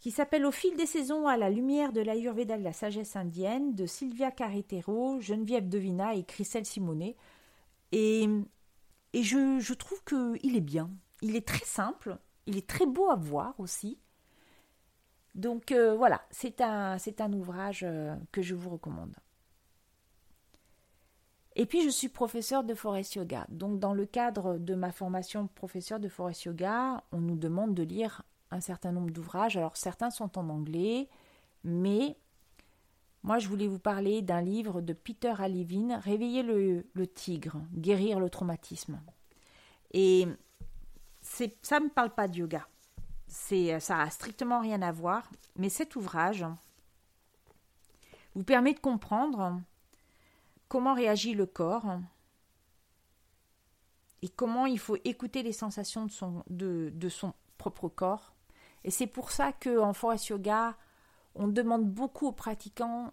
qui 0.00 0.10
s'appelle 0.10 0.46
Au 0.46 0.50
fil 0.50 0.74
des 0.76 0.86
saisons 0.86 1.28
à 1.28 1.36
la 1.36 1.50
lumière 1.50 1.92
de 1.92 2.00
l'Ayurveda 2.00 2.56
de 2.56 2.64
la 2.64 2.72
sagesse 2.72 3.16
indienne 3.16 3.74
de 3.74 3.84
Sylvia 3.84 4.30
Carretero, 4.30 5.20
Geneviève 5.20 5.68
Devina 5.68 6.14
et 6.14 6.24
Christelle 6.24 6.64
Simonet. 6.64 7.16
Et, 7.92 8.26
je, 9.12 9.74
trouve 9.74 10.02
qu'il 10.04 10.56
est 10.56 10.62
bien. 10.62 10.90
Il 11.20 11.36
est 11.36 11.46
très 11.46 11.64
simple, 11.66 12.18
il 12.46 12.56
est 12.56 12.66
très 12.66 12.86
beau 12.86 13.10
à 13.10 13.16
voir 13.16 13.54
aussi. 13.58 13.98
Donc 15.34 15.70
euh, 15.70 15.94
voilà, 15.94 16.22
c'est 16.30 16.60
un, 16.62 16.96
c'est 16.98 17.20
un 17.20 17.32
ouvrage 17.32 17.82
euh, 17.84 18.16
que 18.32 18.40
je 18.40 18.54
vous 18.54 18.70
recommande. 18.70 19.14
Et 21.56 21.66
puis 21.66 21.84
je 21.84 21.90
suis 21.90 22.08
professeur 22.08 22.64
de 22.64 22.74
forest 22.74 23.16
yoga. 23.16 23.46
Donc 23.50 23.78
dans 23.78 23.92
le 23.92 24.06
cadre 24.06 24.56
de 24.56 24.74
ma 24.74 24.92
formation 24.92 25.46
professeur 25.46 26.00
de 26.00 26.08
forest 26.08 26.44
yoga, 26.44 27.04
on 27.12 27.20
nous 27.20 27.36
demande 27.36 27.74
de 27.74 27.82
lire 27.82 28.22
un 28.50 28.60
certain 28.60 28.92
nombre 28.92 29.10
d'ouvrages. 29.10 29.56
Alors 29.56 29.76
certains 29.76 30.10
sont 30.10 30.38
en 30.38 30.48
anglais, 30.48 31.08
mais 31.64 32.16
moi 33.22 33.38
je 33.38 33.48
voulais 33.48 33.68
vous 33.68 33.78
parler 33.78 34.22
d'un 34.22 34.40
livre 34.40 34.80
de 34.80 34.92
Peter 34.92 35.34
Alivin, 35.38 35.98
Réveiller 35.98 36.42
le, 36.42 36.86
le 36.92 37.06
tigre, 37.06 37.60
guérir 37.72 38.20
le 38.20 38.30
traumatisme. 38.30 39.00
Et 39.92 40.26
ça 41.20 41.80
ne 41.80 41.84
me 41.84 41.90
parle 41.90 42.14
pas 42.14 42.28
de 42.28 42.36
yoga. 42.38 42.66
C'est, 43.26 43.78
ça 43.80 44.00
a 44.00 44.10
strictement 44.10 44.60
rien 44.60 44.82
à 44.82 44.92
voir. 44.92 45.30
Mais 45.56 45.68
cet 45.68 45.96
ouvrage 45.96 46.44
vous 48.34 48.44
permet 48.44 48.74
de 48.74 48.80
comprendre 48.80 49.60
comment 50.68 50.94
réagit 50.94 51.34
le 51.34 51.46
corps 51.46 51.98
et 54.22 54.28
comment 54.28 54.66
il 54.66 54.78
faut 54.78 54.96
écouter 55.04 55.42
les 55.42 55.52
sensations 55.52 56.06
de 56.06 56.10
son, 56.10 56.44
de, 56.48 56.90
de 56.94 57.08
son 57.08 57.32
propre 57.58 57.88
corps. 57.88 58.32
Et 58.84 58.90
c'est 58.90 59.06
pour 59.06 59.30
ça 59.30 59.52
qu'en 59.52 59.92
forest 59.92 60.28
yoga, 60.28 60.76
on 61.34 61.48
demande 61.48 61.88
beaucoup 61.88 62.28
aux 62.28 62.32
pratiquants, 62.32 63.12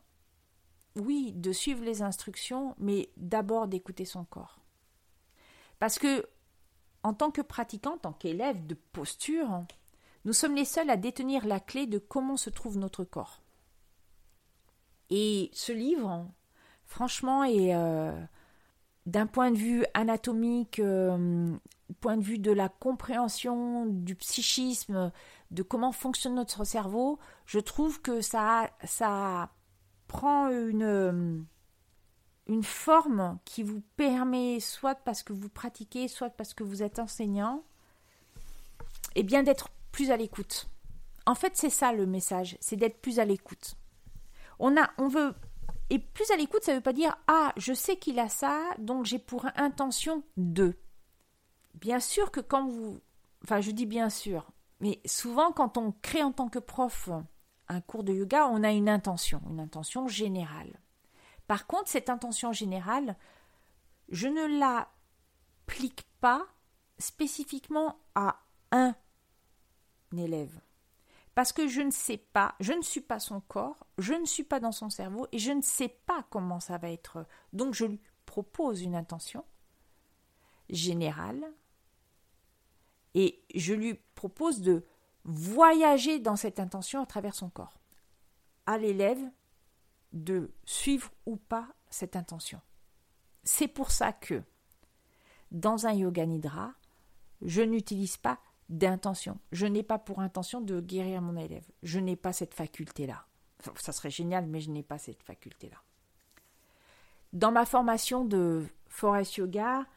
oui, 0.95 1.33
de 1.33 1.51
suivre 1.51 1.83
les 1.83 2.01
instructions, 2.01 2.75
mais 2.79 3.09
d'abord 3.17 3.67
d'écouter 3.67 4.05
son 4.05 4.25
corps. 4.25 4.59
Parce 5.79 5.99
que 5.99 6.25
en 7.03 7.13
tant 7.13 7.31
que 7.31 7.41
pratiquant, 7.41 7.93
en 7.93 7.97
tant 7.97 8.13
qu'élève 8.13 8.65
de 8.65 8.73
posture, 8.73 9.63
nous 10.25 10.33
sommes 10.33 10.55
les 10.55 10.65
seuls 10.65 10.89
à 10.89 10.97
détenir 10.97 11.45
la 11.45 11.59
clé 11.59 11.87
de 11.87 11.99
comment 11.99 12.37
se 12.37 12.49
trouve 12.49 12.77
notre 12.77 13.03
corps. 13.03 13.41
Et 15.09 15.49
ce 15.53 15.71
livre, 15.71 16.27
franchement, 16.85 17.43
est 17.43 17.73
euh, 17.73 18.11
d'un 19.05 19.25
point 19.25 19.51
de 19.51 19.57
vue 19.57 19.85
anatomique, 19.93 20.79
euh, 20.79 21.55
point 22.01 22.17
de 22.17 22.23
vue 22.23 22.39
de 22.39 22.51
la 22.51 22.67
compréhension 22.67 23.85
du 23.85 24.15
psychisme, 24.15 25.13
de 25.51 25.63
comment 25.63 25.91
fonctionne 25.91 26.35
notre 26.35 26.63
cerveau, 26.63 27.19
je 27.45 27.59
trouve 27.59 28.01
que 28.01 28.21
ça, 28.21 28.69
prend 30.07 30.49
une 30.49 31.45
une 32.47 32.63
forme 32.63 33.39
qui 33.43 33.61
vous 33.61 33.81
permet, 33.97 34.61
soit 34.61 34.95
parce 34.95 35.21
que 35.21 35.33
vous 35.33 35.49
pratiquez, 35.49 36.07
soit 36.07 36.29
parce 36.29 36.53
que 36.53 36.63
vous 36.63 36.81
êtes 36.81 36.97
enseignant, 36.97 37.65
et 39.15 39.19
eh 39.19 39.23
bien 39.23 39.43
d'être 39.43 39.67
plus 39.91 40.11
à 40.11 40.17
l'écoute. 40.17 40.69
En 41.25 41.35
fait, 41.35 41.57
c'est 41.57 41.69
ça 41.69 41.91
le 41.91 42.05
message, 42.05 42.57
c'est 42.61 42.77
d'être 42.77 43.01
plus 43.01 43.19
à 43.19 43.25
l'écoute. 43.25 43.75
On 44.59 44.77
a, 44.77 44.89
on 44.97 45.09
veut, 45.09 45.35
et 45.89 45.99
plus 45.99 46.31
à 46.31 46.37
l'écoute, 46.37 46.63
ça 46.63 46.71
ne 46.71 46.77
veut 46.77 46.83
pas 46.83 46.93
dire 46.93 47.17
ah, 47.27 47.53
je 47.57 47.73
sais 47.73 47.97
qu'il 47.97 48.17
a 48.19 48.29
ça, 48.29 48.61
donc 48.77 49.05
j'ai 49.05 49.19
pour 49.19 49.45
intention 49.55 50.23
de. 50.37 50.73
Bien 51.73 51.99
sûr 51.99 52.31
que 52.31 52.39
quand 52.39 52.65
vous, 52.67 53.01
enfin, 53.43 53.59
je 53.59 53.71
dis 53.71 53.85
bien 53.85 54.09
sûr, 54.09 54.51
mais 54.79 55.01
souvent 55.05 55.51
quand 55.51 55.77
on 55.77 55.91
crée 56.01 56.23
en 56.23 56.31
tant 56.31 56.49
que 56.49 56.59
prof 56.59 57.09
un 57.69 57.81
cours 57.81 58.03
de 58.03 58.13
yoga, 58.13 58.47
on 58.47 58.63
a 58.63 58.71
une 58.71 58.89
intention, 58.89 59.41
une 59.49 59.59
intention 59.59 60.07
générale. 60.07 60.79
Par 61.47 61.67
contre, 61.67 61.89
cette 61.89 62.09
intention 62.09 62.53
générale, 62.53 63.17
je 64.09 64.27
ne 64.27 64.59
l'applique 64.59 66.07
pas 66.21 66.45
spécifiquement 66.97 67.99
à 68.15 68.39
un 68.71 68.95
élève. 70.15 70.59
Parce 71.35 71.53
que 71.53 71.67
je 71.67 71.81
ne 71.81 71.91
sais 71.91 72.17
pas, 72.17 72.55
je 72.59 72.73
ne 72.73 72.81
suis 72.81 73.01
pas 73.01 73.19
son 73.19 73.41
corps, 73.41 73.85
je 73.97 74.13
ne 74.13 74.25
suis 74.25 74.43
pas 74.43 74.59
dans 74.59 74.71
son 74.71 74.89
cerveau 74.89 75.27
et 75.31 75.39
je 75.39 75.51
ne 75.51 75.61
sais 75.61 75.89
pas 75.89 76.25
comment 76.29 76.59
ça 76.59 76.77
va 76.77 76.89
être. 76.89 77.25
Donc 77.53 77.75
je 77.75 77.85
lui 77.85 78.01
propose 78.25 78.81
une 78.81 78.95
intention 78.95 79.45
générale 80.69 81.45
et 83.19 83.43
je 83.55 83.73
lui 83.73 83.95
propose 84.13 84.61
de 84.61 84.85
voyager 85.23 86.19
dans 86.19 86.35
cette 86.35 86.59
intention 86.59 87.01
à 87.01 87.07
travers 87.07 87.33
son 87.33 87.49
corps. 87.49 87.81
À 88.67 88.77
l'élève 88.77 89.19
de 90.13 90.51
suivre 90.65 91.09
ou 91.25 91.35
pas 91.35 91.67
cette 91.89 92.15
intention. 92.15 92.61
C'est 93.43 93.67
pour 93.67 93.89
ça 93.89 94.13
que 94.13 94.43
dans 95.49 95.87
un 95.87 95.93
yoga 95.93 96.27
nidra, 96.27 96.75
je 97.41 97.63
n'utilise 97.63 98.17
pas 98.17 98.39
d'intention. 98.69 99.39
Je 99.51 99.65
n'ai 99.65 99.83
pas 99.83 99.97
pour 99.97 100.19
intention 100.19 100.61
de 100.61 100.79
guérir 100.79 101.23
mon 101.23 101.37
élève. 101.37 101.65
Je 101.81 101.99
n'ai 101.99 102.15
pas 102.15 102.33
cette 102.33 102.53
faculté-là. 102.53 103.25
ça 103.77 103.93
serait 103.93 104.11
génial, 104.11 104.45
mais 104.45 104.61
je 104.61 104.69
n'ai 104.69 104.83
pas 104.83 104.99
cette 104.99 105.23
faculté-là. 105.23 105.81
Dans 107.33 107.51
ma 107.51 107.65
formation 107.65 108.25
de 108.25 108.63
Forest 108.85 109.37
Yoga, 109.37 109.87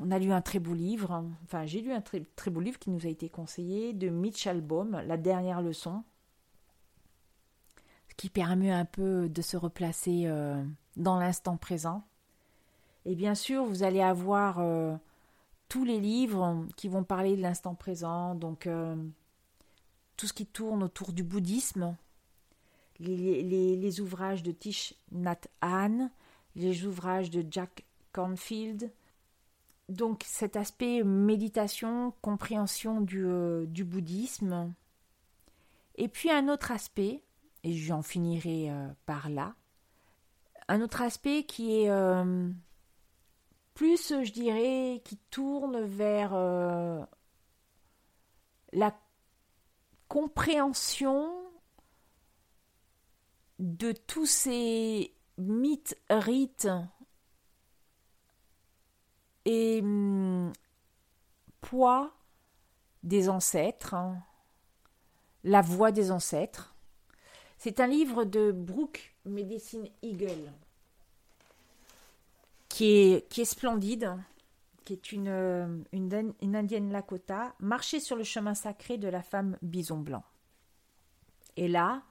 on 0.00 0.10
a 0.10 0.18
lu 0.18 0.32
un 0.32 0.40
très 0.40 0.58
beau 0.58 0.74
livre, 0.74 1.24
enfin 1.44 1.66
j'ai 1.66 1.80
lu 1.80 1.92
un 1.92 2.00
très, 2.00 2.50
beau 2.50 2.60
livre 2.60 2.78
qui 2.78 2.90
nous 2.90 3.06
a 3.06 3.08
été 3.08 3.28
conseillé 3.28 3.92
de 3.92 4.08
Mitch 4.08 4.46
Albom, 4.46 5.02
La 5.06 5.16
dernière 5.16 5.60
leçon, 5.60 6.04
qui 8.16 8.30
permet 8.30 8.70
un 8.70 8.84
peu 8.84 9.28
de 9.28 9.42
se 9.42 9.56
replacer 9.56 10.24
euh, 10.26 10.62
dans 10.96 11.18
l'instant 11.18 11.56
présent. 11.56 12.04
Et 13.04 13.14
bien 13.14 13.34
sûr, 13.34 13.64
vous 13.64 13.84
allez 13.84 14.02
avoir 14.02 14.58
euh, 14.58 14.94
tous 15.68 15.84
les 15.84 16.00
livres 16.00 16.66
qui 16.76 16.88
vont 16.88 17.04
parler 17.04 17.36
de 17.36 17.42
l'instant 17.42 17.74
présent, 17.74 18.34
donc 18.34 18.66
euh, 18.66 18.96
tout 20.16 20.26
ce 20.26 20.32
qui 20.32 20.46
tourne 20.46 20.82
autour 20.82 21.12
du 21.12 21.22
bouddhisme, 21.22 21.96
les, 23.00 24.00
ouvrages 24.00 24.42
de 24.42 24.50
Tish 24.50 24.94
Nat 25.12 25.40
Han, 25.62 26.10
les 26.56 26.84
ouvrages 26.84 27.30
de 27.30 27.44
Jack 27.48 27.84
Cornfield. 28.12 28.90
Donc 29.88 30.22
cet 30.26 30.56
aspect 30.56 31.02
méditation, 31.02 32.12
compréhension 32.20 33.00
du, 33.00 33.26
du 33.66 33.84
bouddhisme. 33.84 34.74
Et 35.96 36.08
puis 36.08 36.30
un 36.30 36.48
autre 36.48 36.72
aspect 36.72 37.22
et 37.64 37.74
j'en 37.74 38.02
finirai 38.02 38.70
euh, 38.70 38.88
par 39.06 39.28
là. 39.28 39.54
Un 40.68 40.80
autre 40.80 41.02
aspect 41.02 41.44
qui 41.44 41.82
est 41.82 41.90
euh, 41.90 42.50
plus, 43.74 44.12
je 44.22 44.32
dirais, 44.32 45.00
qui 45.04 45.16
tourne 45.30 45.80
vers 45.80 46.34
euh, 46.34 47.04
la 48.72 48.94
compréhension 50.08 51.30
de 53.58 53.92
tous 53.92 54.26
ces 54.26 55.14
mythes, 55.36 55.98
rites 56.10 56.68
et 59.48 59.80
hum, 59.80 60.52
poids 61.62 62.12
des 63.02 63.30
ancêtres, 63.30 63.94
hein, 63.94 64.18
la 65.42 65.62
voix 65.62 65.90
des 65.90 66.10
ancêtres, 66.10 66.74
c'est 67.56 67.80
un 67.80 67.86
livre 67.86 68.24
de 68.24 68.52
Brooke 68.52 69.14
Medicine 69.24 69.88
Eagle 70.02 70.52
qui 72.68 72.84
est, 72.84 73.44
splendide, 73.44 74.14
qui 74.84 74.92
est 74.92 75.12
une, 75.12 75.84
une, 75.92 76.56
indienne 76.56 76.92
Lakota, 76.92 77.54
marcher 77.58 77.98
sur 77.98 78.14
le 78.14 78.24
chemin 78.24 78.54
sacré 78.54 78.98
de 78.98 79.08
la 79.08 79.22
femme 79.22 79.56
bison 79.62 79.96
blanc. 79.96 80.22
Et 81.56 81.66
là, 81.66 82.02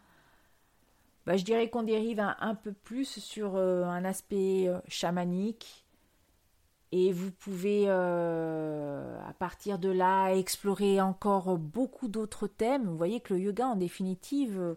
bah, 1.25 1.37
je 1.37 1.45
dirais 1.45 1.69
qu'on 1.69 1.83
dérive 1.83 2.19
un, 2.19 2.55
peu 2.55 2.73
plus 2.73 3.19
sur 3.19 3.55
euh, 3.55 3.83
un 3.83 4.03
aspect 4.03 4.67
euh, 4.67 4.79
chamanique. 4.89 5.86
Et 6.91 7.11
vous 7.11 7.31
pouvez, 7.31 7.85
euh, 7.87 9.19
à 9.27 9.33
partir 9.33 9.77
de 9.77 9.89
là, 9.89 10.31
explorer 10.31 11.01
encore 11.01 11.57
beaucoup 11.57 12.07
d'autres 12.07 12.47
thèmes. 12.47 12.85
Vous 12.85 12.95
voyez 12.95 13.19
que 13.19 13.33
le 13.33 13.41
yoga, 13.41 13.67
en 13.67 13.75
définitive, 13.75 14.75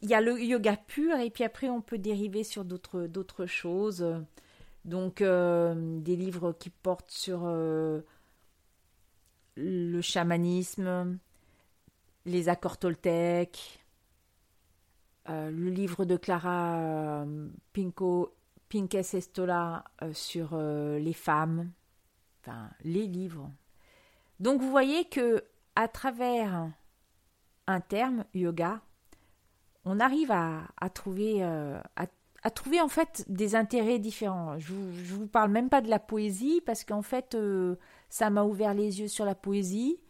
il 0.00 0.08
y 0.08 0.14
a 0.14 0.20
le 0.20 0.40
yoga 0.40 0.76
pur 0.76 1.16
et 1.18 1.30
puis 1.30 1.44
après 1.44 1.68
on 1.68 1.80
peut 1.80 1.98
dériver 1.98 2.44
sur 2.44 2.64
d'autres 2.64 3.46
choses. 3.46 4.04
Donc 4.84 5.20
euh, 5.20 6.00
des 6.00 6.16
livres 6.16 6.52
qui 6.52 6.70
portent 6.70 7.10
sur 7.10 7.42
euh, 7.44 8.00
le 9.56 10.00
chamanisme, 10.00 11.18
les 12.24 12.48
accords 12.48 12.78
toltèques, 12.78 13.80
le 15.28 15.68
livre 15.68 16.04
de 16.04 16.16
Clara 16.16 17.24
Pinko, 17.72 18.34
Pinkes 18.72 19.14
Estola 19.14 19.84
euh, 20.02 20.12
sur 20.14 20.56
les 20.56 21.12
femmes, 21.12 21.70
enfin 22.40 22.70
les 22.84 23.06
livres. 23.06 23.50
Donc 24.40 24.60
vous 24.60 24.70
voyez 24.70 25.04
que 25.04 25.44
à 25.76 25.88
travers 25.88 26.70
un 27.66 27.80
terme 27.80 28.24
yoga, 28.34 28.80
on 29.84 30.00
arrive 30.00 30.30
à, 30.30 30.66
trouver 30.94 31.42
à, 31.42 32.50
trouver 32.50 32.80
en 32.80 32.88
fait 32.88 33.24
des 33.28 33.54
intérêts 33.54 33.98
différents. 33.98 34.58
Je 34.58 34.72
vous, 34.72 34.90
vous 35.16 35.26
parle 35.26 35.50
même 35.50 35.68
pas 35.68 35.80
de 35.80 35.90
la 35.90 35.98
poésie 35.98 36.62
parce 36.64 36.84
qu'en 36.84 37.02
fait 37.02 37.36
ça 38.08 38.30
m'a 38.30 38.44
ouvert 38.44 38.74
les 38.74 39.00
yeux 39.00 39.08
sur 39.08 39.24
la 39.24 39.34
poésie. 39.34 40.00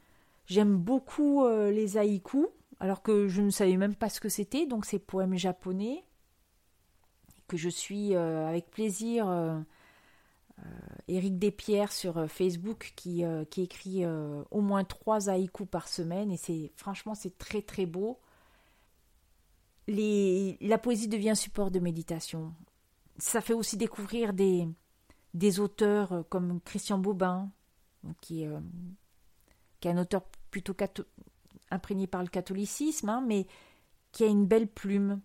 J'aime 0.46 0.76
beaucoup 0.76 1.46
les 1.46 1.96
haïkus 1.96 2.48
alors 2.82 3.00
que 3.00 3.28
je 3.28 3.42
ne 3.42 3.50
savais 3.50 3.76
même 3.76 3.94
pas 3.94 4.08
ce 4.08 4.20
que 4.20 4.28
c'était, 4.28 4.66
donc 4.66 4.84
ces 4.86 4.98
poèmes 4.98 5.36
japonais, 5.36 6.04
je 7.56 7.68
suis 7.68 8.14
euh, 8.14 8.46
avec 8.46 8.70
plaisir 8.70 9.28
euh, 9.28 9.58
euh, 10.58 10.62
Éric 11.08 11.38
Despierres 11.38 11.92
sur 11.92 12.30
Facebook 12.30 12.92
qui, 12.96 13.24
écrit 13.56 14.04
au 14.06 14.60
moins 14.60 14.84
trois 14.84 15.28
haïkus 15.28 15.66
par 15.70 15.88
semaine, 15.88 16.30
et 16.30 16.36
c'est 16.36 16.70
franchement 16.76 17.14
c'est 17.14 17.38
très 17.38 17.62
très 17.62 17.86
beau. 17.86 18.18
Les, 19.88 20.56
la 20.60 20.78
poésie 20.78 21.08
devient 21.08 21.34
support 21.34 21.70
de 21.70 21.80
méditation. 21.80 22.54
Ça 23.18 23.40
fait 23.40 23.52
aussi 23.52 23.76
découvrir 23.76 24.32
des, 24.32 24.68
des 25.34 25.58
auteurs 25.58 26.24
comme 26.28 26.60
Christian 26.60 26.98
Bobin, 26.98 27.50
qui, 28.20 28.46
qui 29.80 29.88
est 29.88 29.90
un 29.90 29.98
auteur 29.98 30.22
plutôt 30.50 30.74
imprégné 31.70 32.06
par 32.06 32.22
le 32.22 32.28
catholicisme, 32.28 33.08
hein, 33.08 33.24
mais 33.26 33.46
qui 34.12 34.24
a 34.24 34.28
une 34.28 34.46
belle 34.46 34.68
plume. 34.68 35.20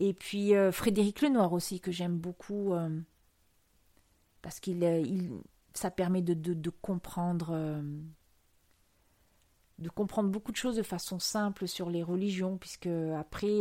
Et 0.00 0.14
puis 0.14 0.56
euh, 0.56 0.72
Frédéric 0.72 1.20
Lenoir 1.20 1.52
aussi, 1.52 1.78
que 1.78 1.92
j'aime 1.92 2.16
beaucoup, 2.16 2.72
euh, 2.72 2.88
parce 4.40 4.58
qu'il 4.58 4.82
euh, 4.82 5.04
ça 5.74 5.90
permet 5.90 6.22
de, 6.22 6.32
de, 6.32 6.70
comprendre 6.70 7.82
de 9.78 9.88
comprendre 9.90 10.30
beaucoup 10.30 10.52
de 10.52 10.56
choses 10.56 10.76
de 10.76 10.82
façon 10.82 11.18
simple 11.18 11.68
sur 11.68 11.90
les 11.90 12.02
religions, 12.02 12.56
puisque 12.56 12.88
après, 13.18 13.60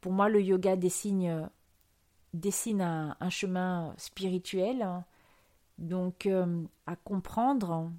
pour 0.00 0.12
moi, 0.12 0.28
le 0.28 0.42
yoga 0.42 0.76
dessine, 0.76 1.48
dessine 2.34 2.80
un, 2.82 3.30
chemin 3.30 3.94
spirituel, 3.96 4.82
hein. 4.82 5.04
donc 5.78 6.28
à 6.86 6.96
comprendre 6.96 7.92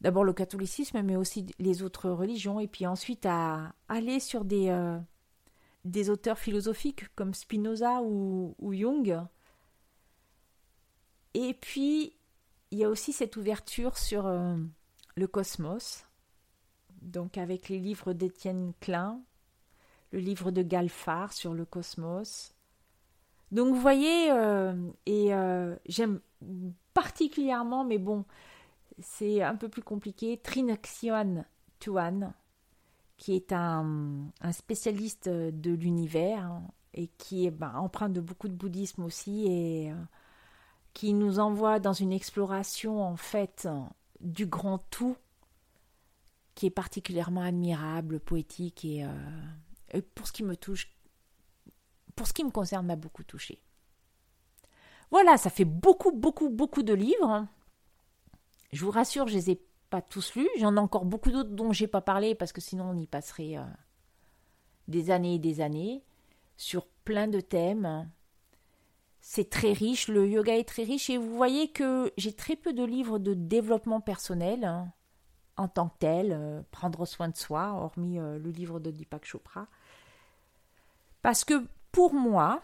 d'abord 0.00 0.24
le 0.24 0.32
catholicisme, 0.32 1.02
mais 1.02 1.16
aussi 1.16 1.46
les 1.58 1.82
autres 1.82 2.08
religions, 2.08 2.60
et 2.60 2.68
puis 2.68 2.86
ensuite 2.86 3.26
à 3.26 3.74
aller 3.88 4.20
sur 4.20 4.44
des, 4.44 4.70
des 5.90 6.10
auteurs 6.10 6.38
philosophiques 6.38 7.14
comme 7.14 7.34
Spinoza 7.34 8.02
ou, 8.02 8.54
Jung. 8.72 9.20
Et 11.34 11.54
puis, 11.54 12.16
il 12.70 12.78
y 12.78 12.84
a 12.84 12.88
aussi 12.88 13.12
cette 13.12 13.36
ouverture 13.36 13.98
sur 13.98 14.26
euh, 14.26 14.56
le 15.16 15.26
cosmos, 15.26 16.06
donc 17.02 17.38
avec 17.38 17.68
les 17.68 17.78
livres 17.78 18.12
d'Étienne 18.12 18.72
Klein, 18.80 19.20
le 20.12 20.18
livre 20.18 20.50
de 20.50 20.62
Galfard 20.62 21.32
sur 21.32 21.54
le 21.54 21.64
cosmos. 21.64 22.54
Donc 23.52 23.74
vous 23.74 23.80
voyez, 23.80 24.30
euh, 24.32 24.74
et 25.04 25.30
j'aime 25.86 26.20
particulièrement, 26.94 27.84
mais 27.84 27.98
bon, 27.98 28.24
c'est 28.98 29.42
un 29.42 29.56
peu 29.56 29.68
plus 29.68 29.82
compliqué. 29.82 30.38
Trinaxion 30.38 31.44
Tuan, 31.78 32.34
qui 33.16 33.34
est 33.34 33.52
un, 33.52 34.30
spécialiste 34.52 35.28
de 35.28 35.72
l'univers 35.72 36.60
et 36.94 37.08
qui 37.18 37.46
est 37.46 37.50
ben, 37.50 37.74
empreint 37.74 38.08
de 38.08 38.20
beaucoup 38.20 38.48
de 38.48 38.54
bouddhisme 38.54 39.04
aussi 39.04 39.46
et 39.46 39.90
euh, 39.90 39.94
qui 40.92 41.12
nous 41.12 41.38
envoie 41.38 41.78
dans 41.78 41.92
une 41.92 42.12
exploration 42.12 43.02
en 43.02 43.16
fait 43.16 43.68
du 44.20 44.46
grand 44.46 44.78
tout 44.90 45.16
qui 46.54 46.66
est 46.66 46.70
particulièrement 46.70 47.42
admirable, 47.42 48.18
poétique 48.18 48.84
et, 48.84 49.04
euh, 49.04 50.00
pour 50.14 50.26
ce 50.26 50.32
qui 50.32 50.42
me 50.42 50.56
touche, 50.56 50.90
pour 52.16 52.26
ce 52.26 52.32
qui 52.32 52.44
me 52.44 52.50
concerne, 52.50 52.86
m'a 52.86 52.96
beaucoup 52.96 53.24
touché. 53.24 53.60
Voilà, 55.10 55.36
ça 55.36 55.50
fait 55.50 55.66
beaucoup, 55.66 56.12
beaucoup, 56.12 56.48
beaucoup 56.48 56.82
de 56.82 56.94
livres. 56.94 57.46
Je 58.72 58.84
vous 58.84 58.90
rassure, 58.90 59.28
je 59.28 59.34
les 59.34 59.50
ai 59.50 59.62
pas 59.90 60.02
tous 60.02 60.34
lus. 60.34 60.48
J'en 60.58 60.76
ai 60.76 60.80
encore 60.80 61.04
beaucoup 61.04 61.30
d'autres 61.30 61.50
dont 61.50 61.72
j'ai 61.72 61.86
pas 61.86 62.00
parlé 62.00 62.34
parce 62.34 62.52
que 62.52 62.60
sinon 62.60 62.90
on 62.90 62.98
y 62.98 63.06
passerait 63.06 63.56
euh, 63.56 63.64
des 64.88 65.10
années 65.10 65.34
et 65.34 65.38
des 65.38 65.60
années 65.60 66.02
sur 66.56 66.86
plein 67.04 67.28
de 67.28 67.40
thèmes. 67.40 68.10
C'est 69.20 69.50
très 69.50 69.72
riche, 69.72 70.08
le 70.08 70.28
yoga 70.28 70.56
est 70.56 70.68
très 70.68 70.84
riche 70.84 71.10
et 71.10 71.18
vous 71.18 71.34
voyez 71.34 71.68
que 71.72 72.12
j'ai 72.16 72.32
très 72.32 72.54
peu 72.54 72.72
de 72.72 72.84
livres 72.84 73.18
de 73.18 73.34
développement 73.34 74.00
personnel 74.00 74.64
hein, 74.64 74.92
en 75.56 75.68
tant 75.68 75.88
que 75.88 75.98
tel, 75.98 76.32
euh, 76.32 76.62
prendre 76.70 77.06
soin 77.06 77.28
de 77.28 77.36
soi, 77.36 77.72
hormis 77.74 78.20
euh, 78.20 78.38
le 78.38 78.50
livre 78.50 78.78
de 78.78 78.90
Deepak 78.90 79.24
Chopra. 79.24 79.66
Parce 81.22 81.44
que 81.44 81.66
pour 81.90 82.14
moi, 82.14 82.60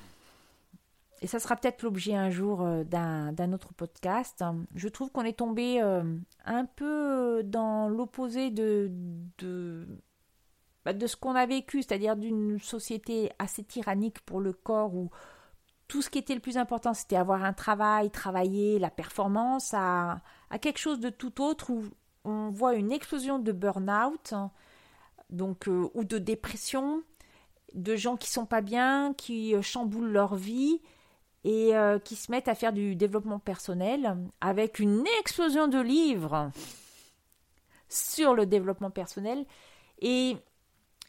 et 1.23 1.29
ça 1.29 1.39
sera 1.39 1.55
peut-être 1.55 1.83
l'objet 1.83 2.15
un 2.15 2.31
jour 2.31 2.63
euh, 2.63 2.83
d'un 2.83 3.53
autre 3.53 3.73
podcast, 3.73 4.45
je 4.75 4.89
trouve 4.89 5.11
qu'on 5.13 5.23
est 5.23 5.39
tombé 5.39 5.81
euh, 5.81 6.03
un 6.45 6.65
peu 6.65 7.43
dans 7.45 7.89
l'opposé 7.89 8.51
de, 8.51 8.91
de, 9.39 9.87
bah, 10.85 10.93
de 10.93 11.07
ce 11.07 11.15
qu'on 11.15 11.37
a 11.37 11.47
vécu, 11.47 11.83
c'est-à-dire 11.83 12.17
d'une 12.17 12.59
société 12.59 13.31
assez 13.39 13.63
tyrannique 13.63 14.21
pour 14.23 14.41
le 14.41 14.53
corps 14.53 14.95
où 14.97 15.11
tout 15.87 16.03
ce 16.03 16.11
qui 16.11 16.19
était 16.19 16.35
le 16.35 16.41
plus 16.41 16.57
important, 16.57 16.93
c'était 16.93 17.17
avoir 17.17 17.45
un 17.45 17.53
travail, 17.53 18.11
travailler, 18.11 18.81
la 18.81 18.91
performance, 18.91 19.73
à, 19.75 20.23
à, 20.51 20.59
quelque 20.59 20.79
chose 20.79 20.99
de 20.99 21.11
tout 21.11 21.41
autre 21.41 21.71
où 21.71 21.85
on 22.25 22.51
voit 22.51 22.75
une 22.75 22.91
explosion 22.91 23.39
de 23.39 23.53
burn-out, 23.53 24.33
euh, 24.33 25.89
ou 25.95 26.05
de 26.05 26.19
dépression, 26.19 27.05
de 27.75 27.95
gens 27.95 28.17
qui 28.17 28.29
sont 28.29 28.47
pas 28.47 28.61
bien, 28.61 29.15
qui 29.15 29.55
chamboulent 29.63 30.11
leur 30.11 30.35
vie 30.35 30.81
et 31.45 31.75
euh, 31.75 31.99
qui 31.99 32.17
se 32.17 32.31
mettent 32.31 32.49
à 32.49 32.55
faire 32.55 32.73
du 32.73 32.95
développement 32.95 33.39
personnel 33.39 34.17
avec 34.41 34.79
une 34.79 35.05
explosion 35.21 35.69
de 35.69 35.81
livres 35.81 36.51
sur 37.89 38.35
le 38.35 38.47
développement 38.47 38.91
personnel. 38.91 39.45
Et, 40.01 40.37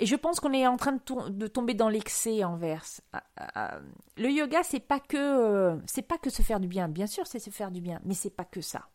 je 0.01 0.15
pense 0.15 0.39
qu'on 0.39 0.53
est 0.53 0.65
en 0.65 0.75
train 0.75 0.97
de, 1.29 1.47
tomber 1.47 1.75
dans 1.75 1.87
l'excès 1.87 2.43
envers. 2.43 2.83
Ah, 3.13 3.23
ah, 3.37 3.47
ah. 3.55 3.79
Le 4.17 4.29
yoga, 4.29 4.63
c'est 4.63 4.79
pas 4.79 4.99
que 4.99 5.17
euh, 5.17 5.77
c'est 5.85 6.01
pas 6.01 6.17
que 6.17 6.31
se 6.31 6.41
faire 6.41 6.59
du 6.59 6.67
bien. 6.67 6.89
Bien 6.89 7.05
sûr, 7.05 7.27
c'est 7.27 7.39
se 7.39 7.51
faire 7.51 7.69
du 7.69 7.79
bien, 7.79 8.01
mais 8.03 8.15
c'est 8.15 8.35
pas 8.35 8.43
que 8.43 8.59
ça. 8.59 8.89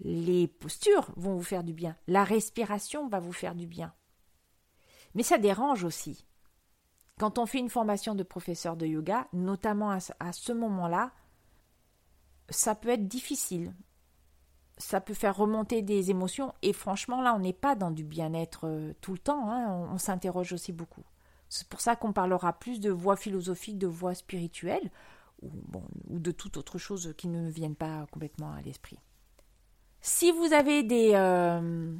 Les 0.00 0.46
postures 0.46 1.10
vont 1.16 1.34
vous 1.34 1.42
faire 1.42 1.64
du 1.64 1.72
bien. 1.72 1.96
La 2.06 2.22
respiration 2.22 3.08
va 3.08 3.18
vous 3.18 3.32
faire 3.32 3.56
du 3.56 3.66
bien. 3.66 3.92
Mais 5.14 5.24
ça 5.24 5.38
dérange 5.38 5.84
aussi. 5.84 6.24
Quand 7.18 7.38
on 7.38 7.46
fait 7.46 7.58
une 7.58 7.70
formation 7.70 8.14
de 8.14 8.22
professeur 8.22 8.76
de 8.76 8.86
yoga, 8.86 9.28
notamment 9.32 9.90
à, 9.90 10.32
ce 10.32 10.52
moment-là, 10.52 11.12
ça 12.48 12.74
peut 12.74 12.88
être 12.88 13.06
difficile. 13.06 13.72
Ça 14.78 15.00
peut 15.00 15.14
faire 15.14 15.36
remonter 15.36 15.82
des 15.82 16.10
émotions. 16.10 16.52
Et 16.62 16.72
franchement, 16.72 17.22
là, 17.22 17.34
on 17.34 17.38
n'est 17.38 17.52
pas 17.52 17.76
dans 17.76 17.92
du 17.92 18.02
bien-être 18.02 18.66
euh, 18.66 18.92
tout 19.00 19.12
le 19.12 19.18
temps. 19.18 19.48
Hein. 19.48 19.88
on, 19.92 19.98
s'interroge 19.98 20.52
aussi 20.52 20.72
beaucoup. 20.72 21.04
C'est 21.48 21.68
pour 21.68 21.80
ça 21.80 21.94
qu'on 21.94 22.12
parlera 22.12 22.52
plus 22.52 22.80
de 22.80 22.90
voix 22.90 23.14
philosophiques, 23.14 23.78
de 23.78 23.86
voix 23.86 24.14
spirituelles, 24.14 24.90
ou, 25.42 25.50
de 26.08 26.32
toute 26.32 26.56
autre 26.56 26.78
chose 26.78 27.14
qui 27.16 27.28
ne 27.28 27.42
me 27.42 27.50
viennent 27.50 27.76
pas 27.76 28.06
complètement 28.10 28.52
à 28.52 28.62
l'esprit. 28.62 28.98
Si 30.00 30.32
vous 30.32 30.52
avez 30.52 30.82
des, 30.82 31.12
euh, 31.14 31.94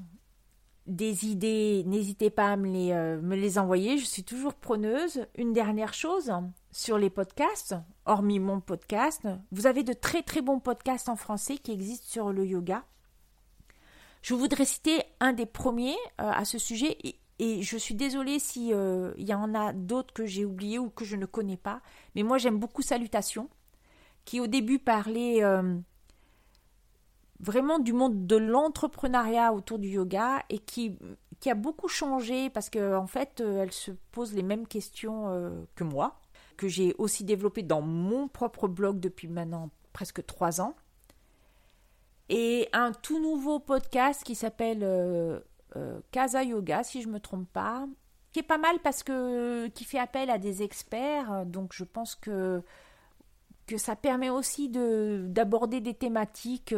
des 0.86 1.26
idées, 1.26 1.82
n'hésitez 1.86 2.30
pas 2.30 2.52
à 2.52 2.56
me 2.56 2.68
les, 2.68 2.92
euh, 2.92 3.20
me 3.20 3.36
les 3.36 3.58
envoyer. 3.58 3.98
Je 3.98 4.04
suis 4.04 4.24
toujours 4.24 4.54
preneuse. 4.54 5.26
Une 5.36 5.52
dernière 5.52 5.94
chose 5.94 6.32
sur 6.72 6.98
les 6.98 7.10
podcasts, 7.10 7.74
hormis 8.04 8.38
mon 8.38 8.60
podcast, 8.60 9.26
vous 9.52 9.66
avez 9.66 9.82
de 9.82 9.92
très 9.92 10.22
très 10.22 10.42
bons 10.42 10.60
podcasts 10.60 11.08
en 11.08 11.16
français 11.16 11.56
qui 11.56 11.72
existent 11.72 12.06
sur 12.08 12.32
le 12.32 12.44
yoga. 12.44 12.84
Je 14.22 14.34
voudrais 14.34 14.64
citer 14.64 15.02
un 15.20 15.32
des 15.32 15.46
premiers 15.46 15.96
euh, 16.20 16.30
à 16.30 16.44
ce 16.44 16.58
sujet 16.58 16.96
et, 17.02 17.62
je 17.62 17.76
suis 17.76 17.94
désolée 17.94 18.38
si 18.38 18.72
euh, 18.72 19.12
il 19.18 19.28
y 19.28 19.34
en 19.34 19.54
a 19.54 19.72
d'autres 19.72 20.14
que 20.14 20.24
j'ai 20.24 20.44
oubliés 20.44 20.78
ou 20.78 20.88
que 20.88 21.04
je 21.04 21.16
ne 21.16 21.26
connais 21.26 21.56
pas. 21.56 21.80
Mais 22.14 22.22
moi 22.22 22.38
j'aime 22.38 22.58
beaucoup 22.58 22.80
Salutations, 22.80 23.50
qui 24.24 24.40
au 24.40 24.46
début 24.46 24.78
parlait 24.78 25.42
vraiment 27.40 27.78
du 27.78 27.92
monde 27.92 28.26
de 28.26 28.36
l'entrepreneuriat 28.36 29.52
autour 29.52 29.78
du 29.78 29.88
yoga 29.88 30.42
et 30.50 30.58
qui, 30.58 30.96
qui 31.40 31.50
a 31.50 31.54
beaucoup 31.54 31.88
changé 31.88 32.50
parce 32.50 32.70
qu'en 32.70 33.02
en 33.02 33.06
fait, 33.06 33.40
euh, 33.40 33.62
elle 33.62 33.72
se 33.72 33.90
pose 34.12 34.32
les 34.34 34.42
mêmes 34.42 34.66
questions 34.66 35.28
euh, 35.28 35.50
que 35.74 35.84
moi, 35.84 36.20
que 36.56 36.68
j'ai 36.68 36.94
aussi 36.98 37.24
développé 37.24 37.62
dans 37.62 37.82
mon 37.82 38.28
propre 38.28 38.68
blog 38.68 39.00
depuis 39.00 39.28
maintenant 39.28 39.70
presque 39.92 40.24
trois 40.26 40.60
ans. 40.60 40.74
et 42.28 42.68
un 42.72 42.92
tout 42.92 43.20
nouveau 43.20 43.60
podcast 43.60 44.22
qui 44.24 44.34
s'appelle 44.34 44.80
euh, 44.82 45.40
Casa 46.10 46.42
Yoga, 46.42 46.82
si 46.82 47.02
je 47.02 47.08
me 47.08 47.20
trompe 47.20 47.48
pas, 47.52 47.86
qui 48.32 48.40
est 48.40 48.44
pas 48.44 48.58
mal 48.58 48.78
parce 48.82 49.02
que 49.02 49.68
qui 49.68 49.84
fait 49.84 49.98
appel 49.98 50.30
à 50.30 50.38
des 50.38 50.62
experts. 50.62 51.46
Donc 51.46 51.72
je 51.74 51.84
pense 51.84 52.14
que 52.14 52.62
que 53.66 53.78
ça 53.78 53.96
permet 53.96 54.30
aussi 54.30 54.68
de 54.68 55.26
d'aborder 55.28 55.80
des 55.80 55.94
thématiques. 55.94 56.74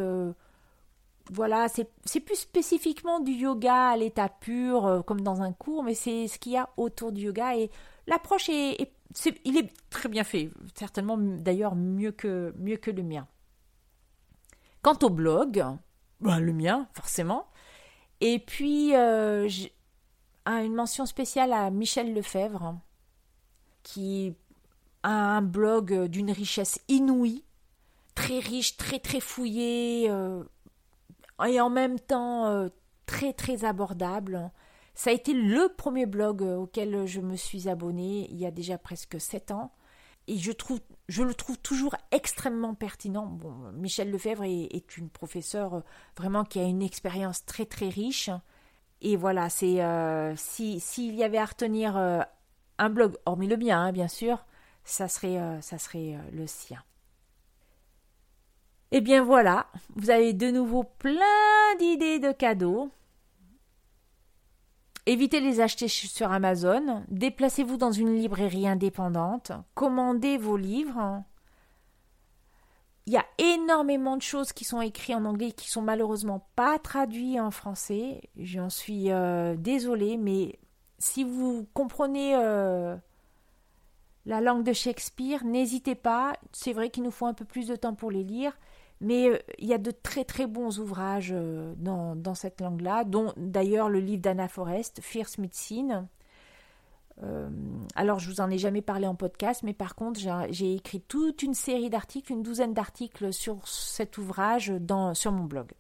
Voilà, 1.31 1.67
c'est 1.69 2.21
plus 2.21 2.37
spécifiquement 2.37 3.21
du 3.21 3.33
yoga 3.33 3.91
à 3.91 3.97
l'état 3.97 4.29
pur, 4.29 5.03
comme 5.07 5.21
dans 5.21 5.43
un 5.43 5.53
cours, 5.53 5.83
mais 5.83 5.95
c'est 5.95 6.29
ce 6.29 6.39
qu'il 6.39 6.53
y 6.53 6.57
a 6.57 6.69
autour 6.77 7.13
du 7.13 7.23
yoga 7.23 7.57
et 7.57 7.71
l'approche 8.07 8.49
est, 8.49 8.93
il 9.45 9.57
est 9.57 9.73
très 9.91 10.09
bien 10.09 10.25
fait, 10.25 10.51
certainement 10.75 11.17
d'ailleurs 11.19 11.75
mieux 11.75 12.13
que 12.13 12.55
mieux 12.59 12.77
que 12.77 12.91
le 12.91 13.03
mien. 13.03 13.27
Quant 14.83 14.99
au 15.03 15.11
blog, 15.11 15.65
bah, 16.21 16.39
le 16.39 16.53
mien, 16.53 16.89
forcément. 16.93 17.49
Et 18.21 18.39
puis, 18.39 18.95
euh, 18.95 19.49
une 20.47 20.75
mention 20.75 21.07
spéciale 21.07 21.53
à 21.53 21.71
Michel 21.71 22.15
Lefebvre, 22.15 22.79
qui 23.83 24.35
a 25.03 25.11
un 25.11 25.43
blog 25.43 26.07
d'une 26.07 26.31
richesse 26.31 26.81
inouïe, 26.89 27.45
très 28.15 28.39
riche, 28.39 28.77
très 28.77 28.99
très 28.99 29.21
fouillé, 29.21 30.07
euh, 30.09 30.45
et 31.45 31.61
en 31.61 31.71
même 31.71 31.99
temps 31.99 32.47
euh, 32.47 32.69
très 33.07 33.33
très 33.33 33.65
abordable. 33.65 34.51
Ça 34.95 35.11
a 35.11 35.13
été 35.13 35.35
le 35.35 35.69
premier 35.69 36.07
blog 36.07 36.43
auquel 36.43 37.07
je 37.07 37.21
me 37.21 37.37
suis 37.37 37.69
abonnée 37.69 38.29
il 38.31 38.37
y 38.39 38.47
a 38.47 38.51
déjà 38.51 38.79
presque 38.79 39.21
sept 39.21 39.51
ans 39.51 39.73
et 40.29 40.39
je, 40.39 40.53
trouve, 40.53 40.81
je 41.09 41.23
le 41.23 41.35
trouve 41.35 41.59
toujours 41.59 41.95
extrêmement 42.11 42.75
pertinent. 42.75 43.27
Bon, 43.27 43.53
Michel 43.73 44.11
Lefebvre 44.11 44.45
est, 44.45 44.97
une 44.97 45.09
professeure 45.09 45.75
euh, 45.75 45.81
vraiment 46.17 46.45
qui 46.45 46.59
a 46.59 46.65
une 46.65 46.83
expérience 46.83 47.45
très 47.45 47.67
très 47.67 47.89
riche. 47.89 48.31
Et 49.03 49.17
voilà, 49.17 49.49
c'est 49.49 49.83
euh, 49.83 50.35
s'il 50.37 51.15
y 51.15 51.23
avait 51.23 51.39
à 51.39 51.45
retenir 51.45 51.97
euh, 51.97 52.23
un 52.79 52.91
blog, 52.91 53.17
hormis 53.25 53.47
le 53.47 53.57
mien, 53.57 53.81
hein, 53.81 53.93
bien 53.93 54.09
sûr, 54.09 54.45
ça 54.85 55.07
serait, 55.07 55.39
ça 55.63 55.79
serait 55.79 56.17
le 56.33 56.47
sien. 56.47 56.83
Et 58.93 58.99
eh 58.99 59.01
bien 59.01 59.25
voilà, 59.25 59.67
vous 59.97 60.11
avez 60.11 60.33
de 60.33 60.51
nouveau 60.51 60.85
plein 60.85 61.75
d'idées 61.79 62.21
de 62.21 62.31
cadeaux. 62.31 62.91
Évitez 65.07 65.41
les 65.41 65.61
acheter 65.61 65.89
sur 65.89 66.31
Amazon, 66.33 67.05
déplacez-vous 67.09 67.77
dans 67.77 67.93
une 67.93 68.15
librairie 68.15 68.67
indépendante, 68.67 69.53
commandez 69.75 70.39
vos 70.39 70.57
livres. 70.57 71.23
Il 73.07 73.13
y 73.13 73.17
a 73.17 73.27
énormément 73.39 74.17
de 74.17 74.23
choses 74.23 74.53
qui 74.53 74.65
sont 74.65 74.81
écrites 74.81 75.15
en 75.15 75.25
anglais 75.25 75.53
qui 75.53 75.71
sont 75.71 75.83
malheureusement 75.83 76.49
pas 76.57 76.79
traduites 76.81 77.39
en 77.39 77.53
français. 77.53 78.21
J'en 78.37 78.69
suis 78.69 79.13
euh, 79.13 79.55
désolée, 79.57 80.17
mais 80.17 80.59
si 80.99 81.23
vous 81.23 81.69
comprenez 81.73 82.35
euh, 82.35 82.97
la 84.25 84.41
langue 84.41 84.65
de 84.65 84.73
Shakespeare, 84.73 85.45
n'hésitez 85.45 85.95
pas. 85.95 86.35
C'est 86.53 86.73
vrai 86.73 86.91
qu'il 86.91 87.05
nous 87.05 87.13
faut 87.13 87.27
un 87.27 87.35
peu 87.35 87.45
plus 87.45 87.69
de 87.69 87.77
temps 87.77 87.95
pour 87.95 88.11
les 88.11 88.25
lire, 88.25 88.59
mais 89.01 89.29
euh, 89.29 89.39
il 89.59 89.67
y 89.67 89.75
a 89.75 89.79
de 89.79 89.91
très 89.91 90.25
très 90.25 90.47
bons 90.47 90.79
ouvrages 90.79 91.33
euh, 91.33 91.75
dans, 91.77 92.35
cette 92.35 92.61
langue-là, 92.61 93.05
dont 93.05 93.33
d'ailleurs 93.37 93.89
le 93.89 94.01
livre 94.01 94.23
d'Anna 94.23 94.49
Forrest, 94.49 95.01
Fierce 95.01 95.39
Medicine. 95.39 96.09
Euh, 97.23 97.49
alors, 97.95 98.19
je 98.19 98.31
vous 98.31 98.41
en 98.41 98.51
ai 98.51 98.59
jamais 98.59 98.83
parlé 98.83 99.07
en 99.07 99.15
podcast, 99.15 99.63
mais 99.63 99.73
par 99.73 99.95
contre, 99.95 100.21
j'ai 100.51 100.75
écrit 100.75 101.01
toute 101.01 101.43
une 101.43 101.55
série 101.55 101.91
d'articles, 101.91 102.33
une 102.33 102.43
douzaine 102.43 102.75
d'articles 102.75 103.33
sur 103.33 103.67
cet 103.69 104.19
ouvrage 104.19 104.73
sur 105.15 105.33
mon 105.33 105.45
blog. 105.45 105.73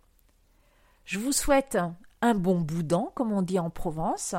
Je 1.05 1.19
vous 1.19 1.33
souhaite 1.33 1.79
un 2.23 2.35
bon 2.35 2.61
boudin, 2.61 3.11
comme 3.15 3.33
on 3.33 3.43
dit 3.43 3.59
en 3.59 3.69
Provence, 3.69 4.35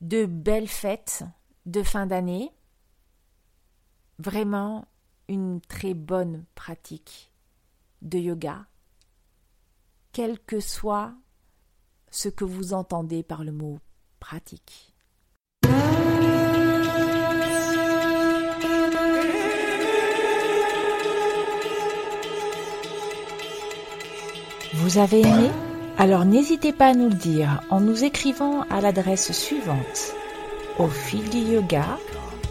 de 0.00 0.26
belles 0.26 0.68
fêtes 0.68 1.22
de 1.66 1.82
fin 1.82 2.06
d'année, 2.06 2.52
vraiment 4.18 4.86
une 5.28 5.60
très 5.60 5.94
bonne 5.94 6.44
pratique 6.56 7.29
de 8.02 8.18
yoga, 8.18 8.66
quel 10.12 10.38
que 10.40 10.60
soit 10.60 11.12
ce 12.10 12.28
que 12.28 12.44
vous 12.44 12.72
entendez 12.74 13.22
par 13.22 13.44
le 13.44 13.52
mot 13.52 13.78
pratique. 14.18 14.94
Vous 24.74 24.98
avez 24.98 25.20
aimé? 25.20 25.50
Alors 25.98 26.24
n'hésitez 26.24 26.72
pas 26.72 26.88
à 26.88 26.94
nous 26.94 27.08
le 27.08 27.14
dire 27.14 27.60
en 27.70 27.80
nous 27.80 28.04
écrivant 28.04 28.62
à 28.70 28.80
l'adresse 28.80 29.32
suivante 29.32 30.14
au 30.78 30.88
fil 30.88 31.28
du 31.28 31.38
yoga 31.38 31.98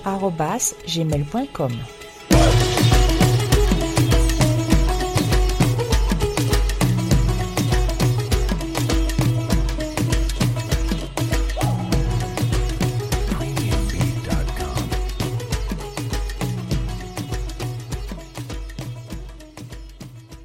gmail.com. 0.05 1.71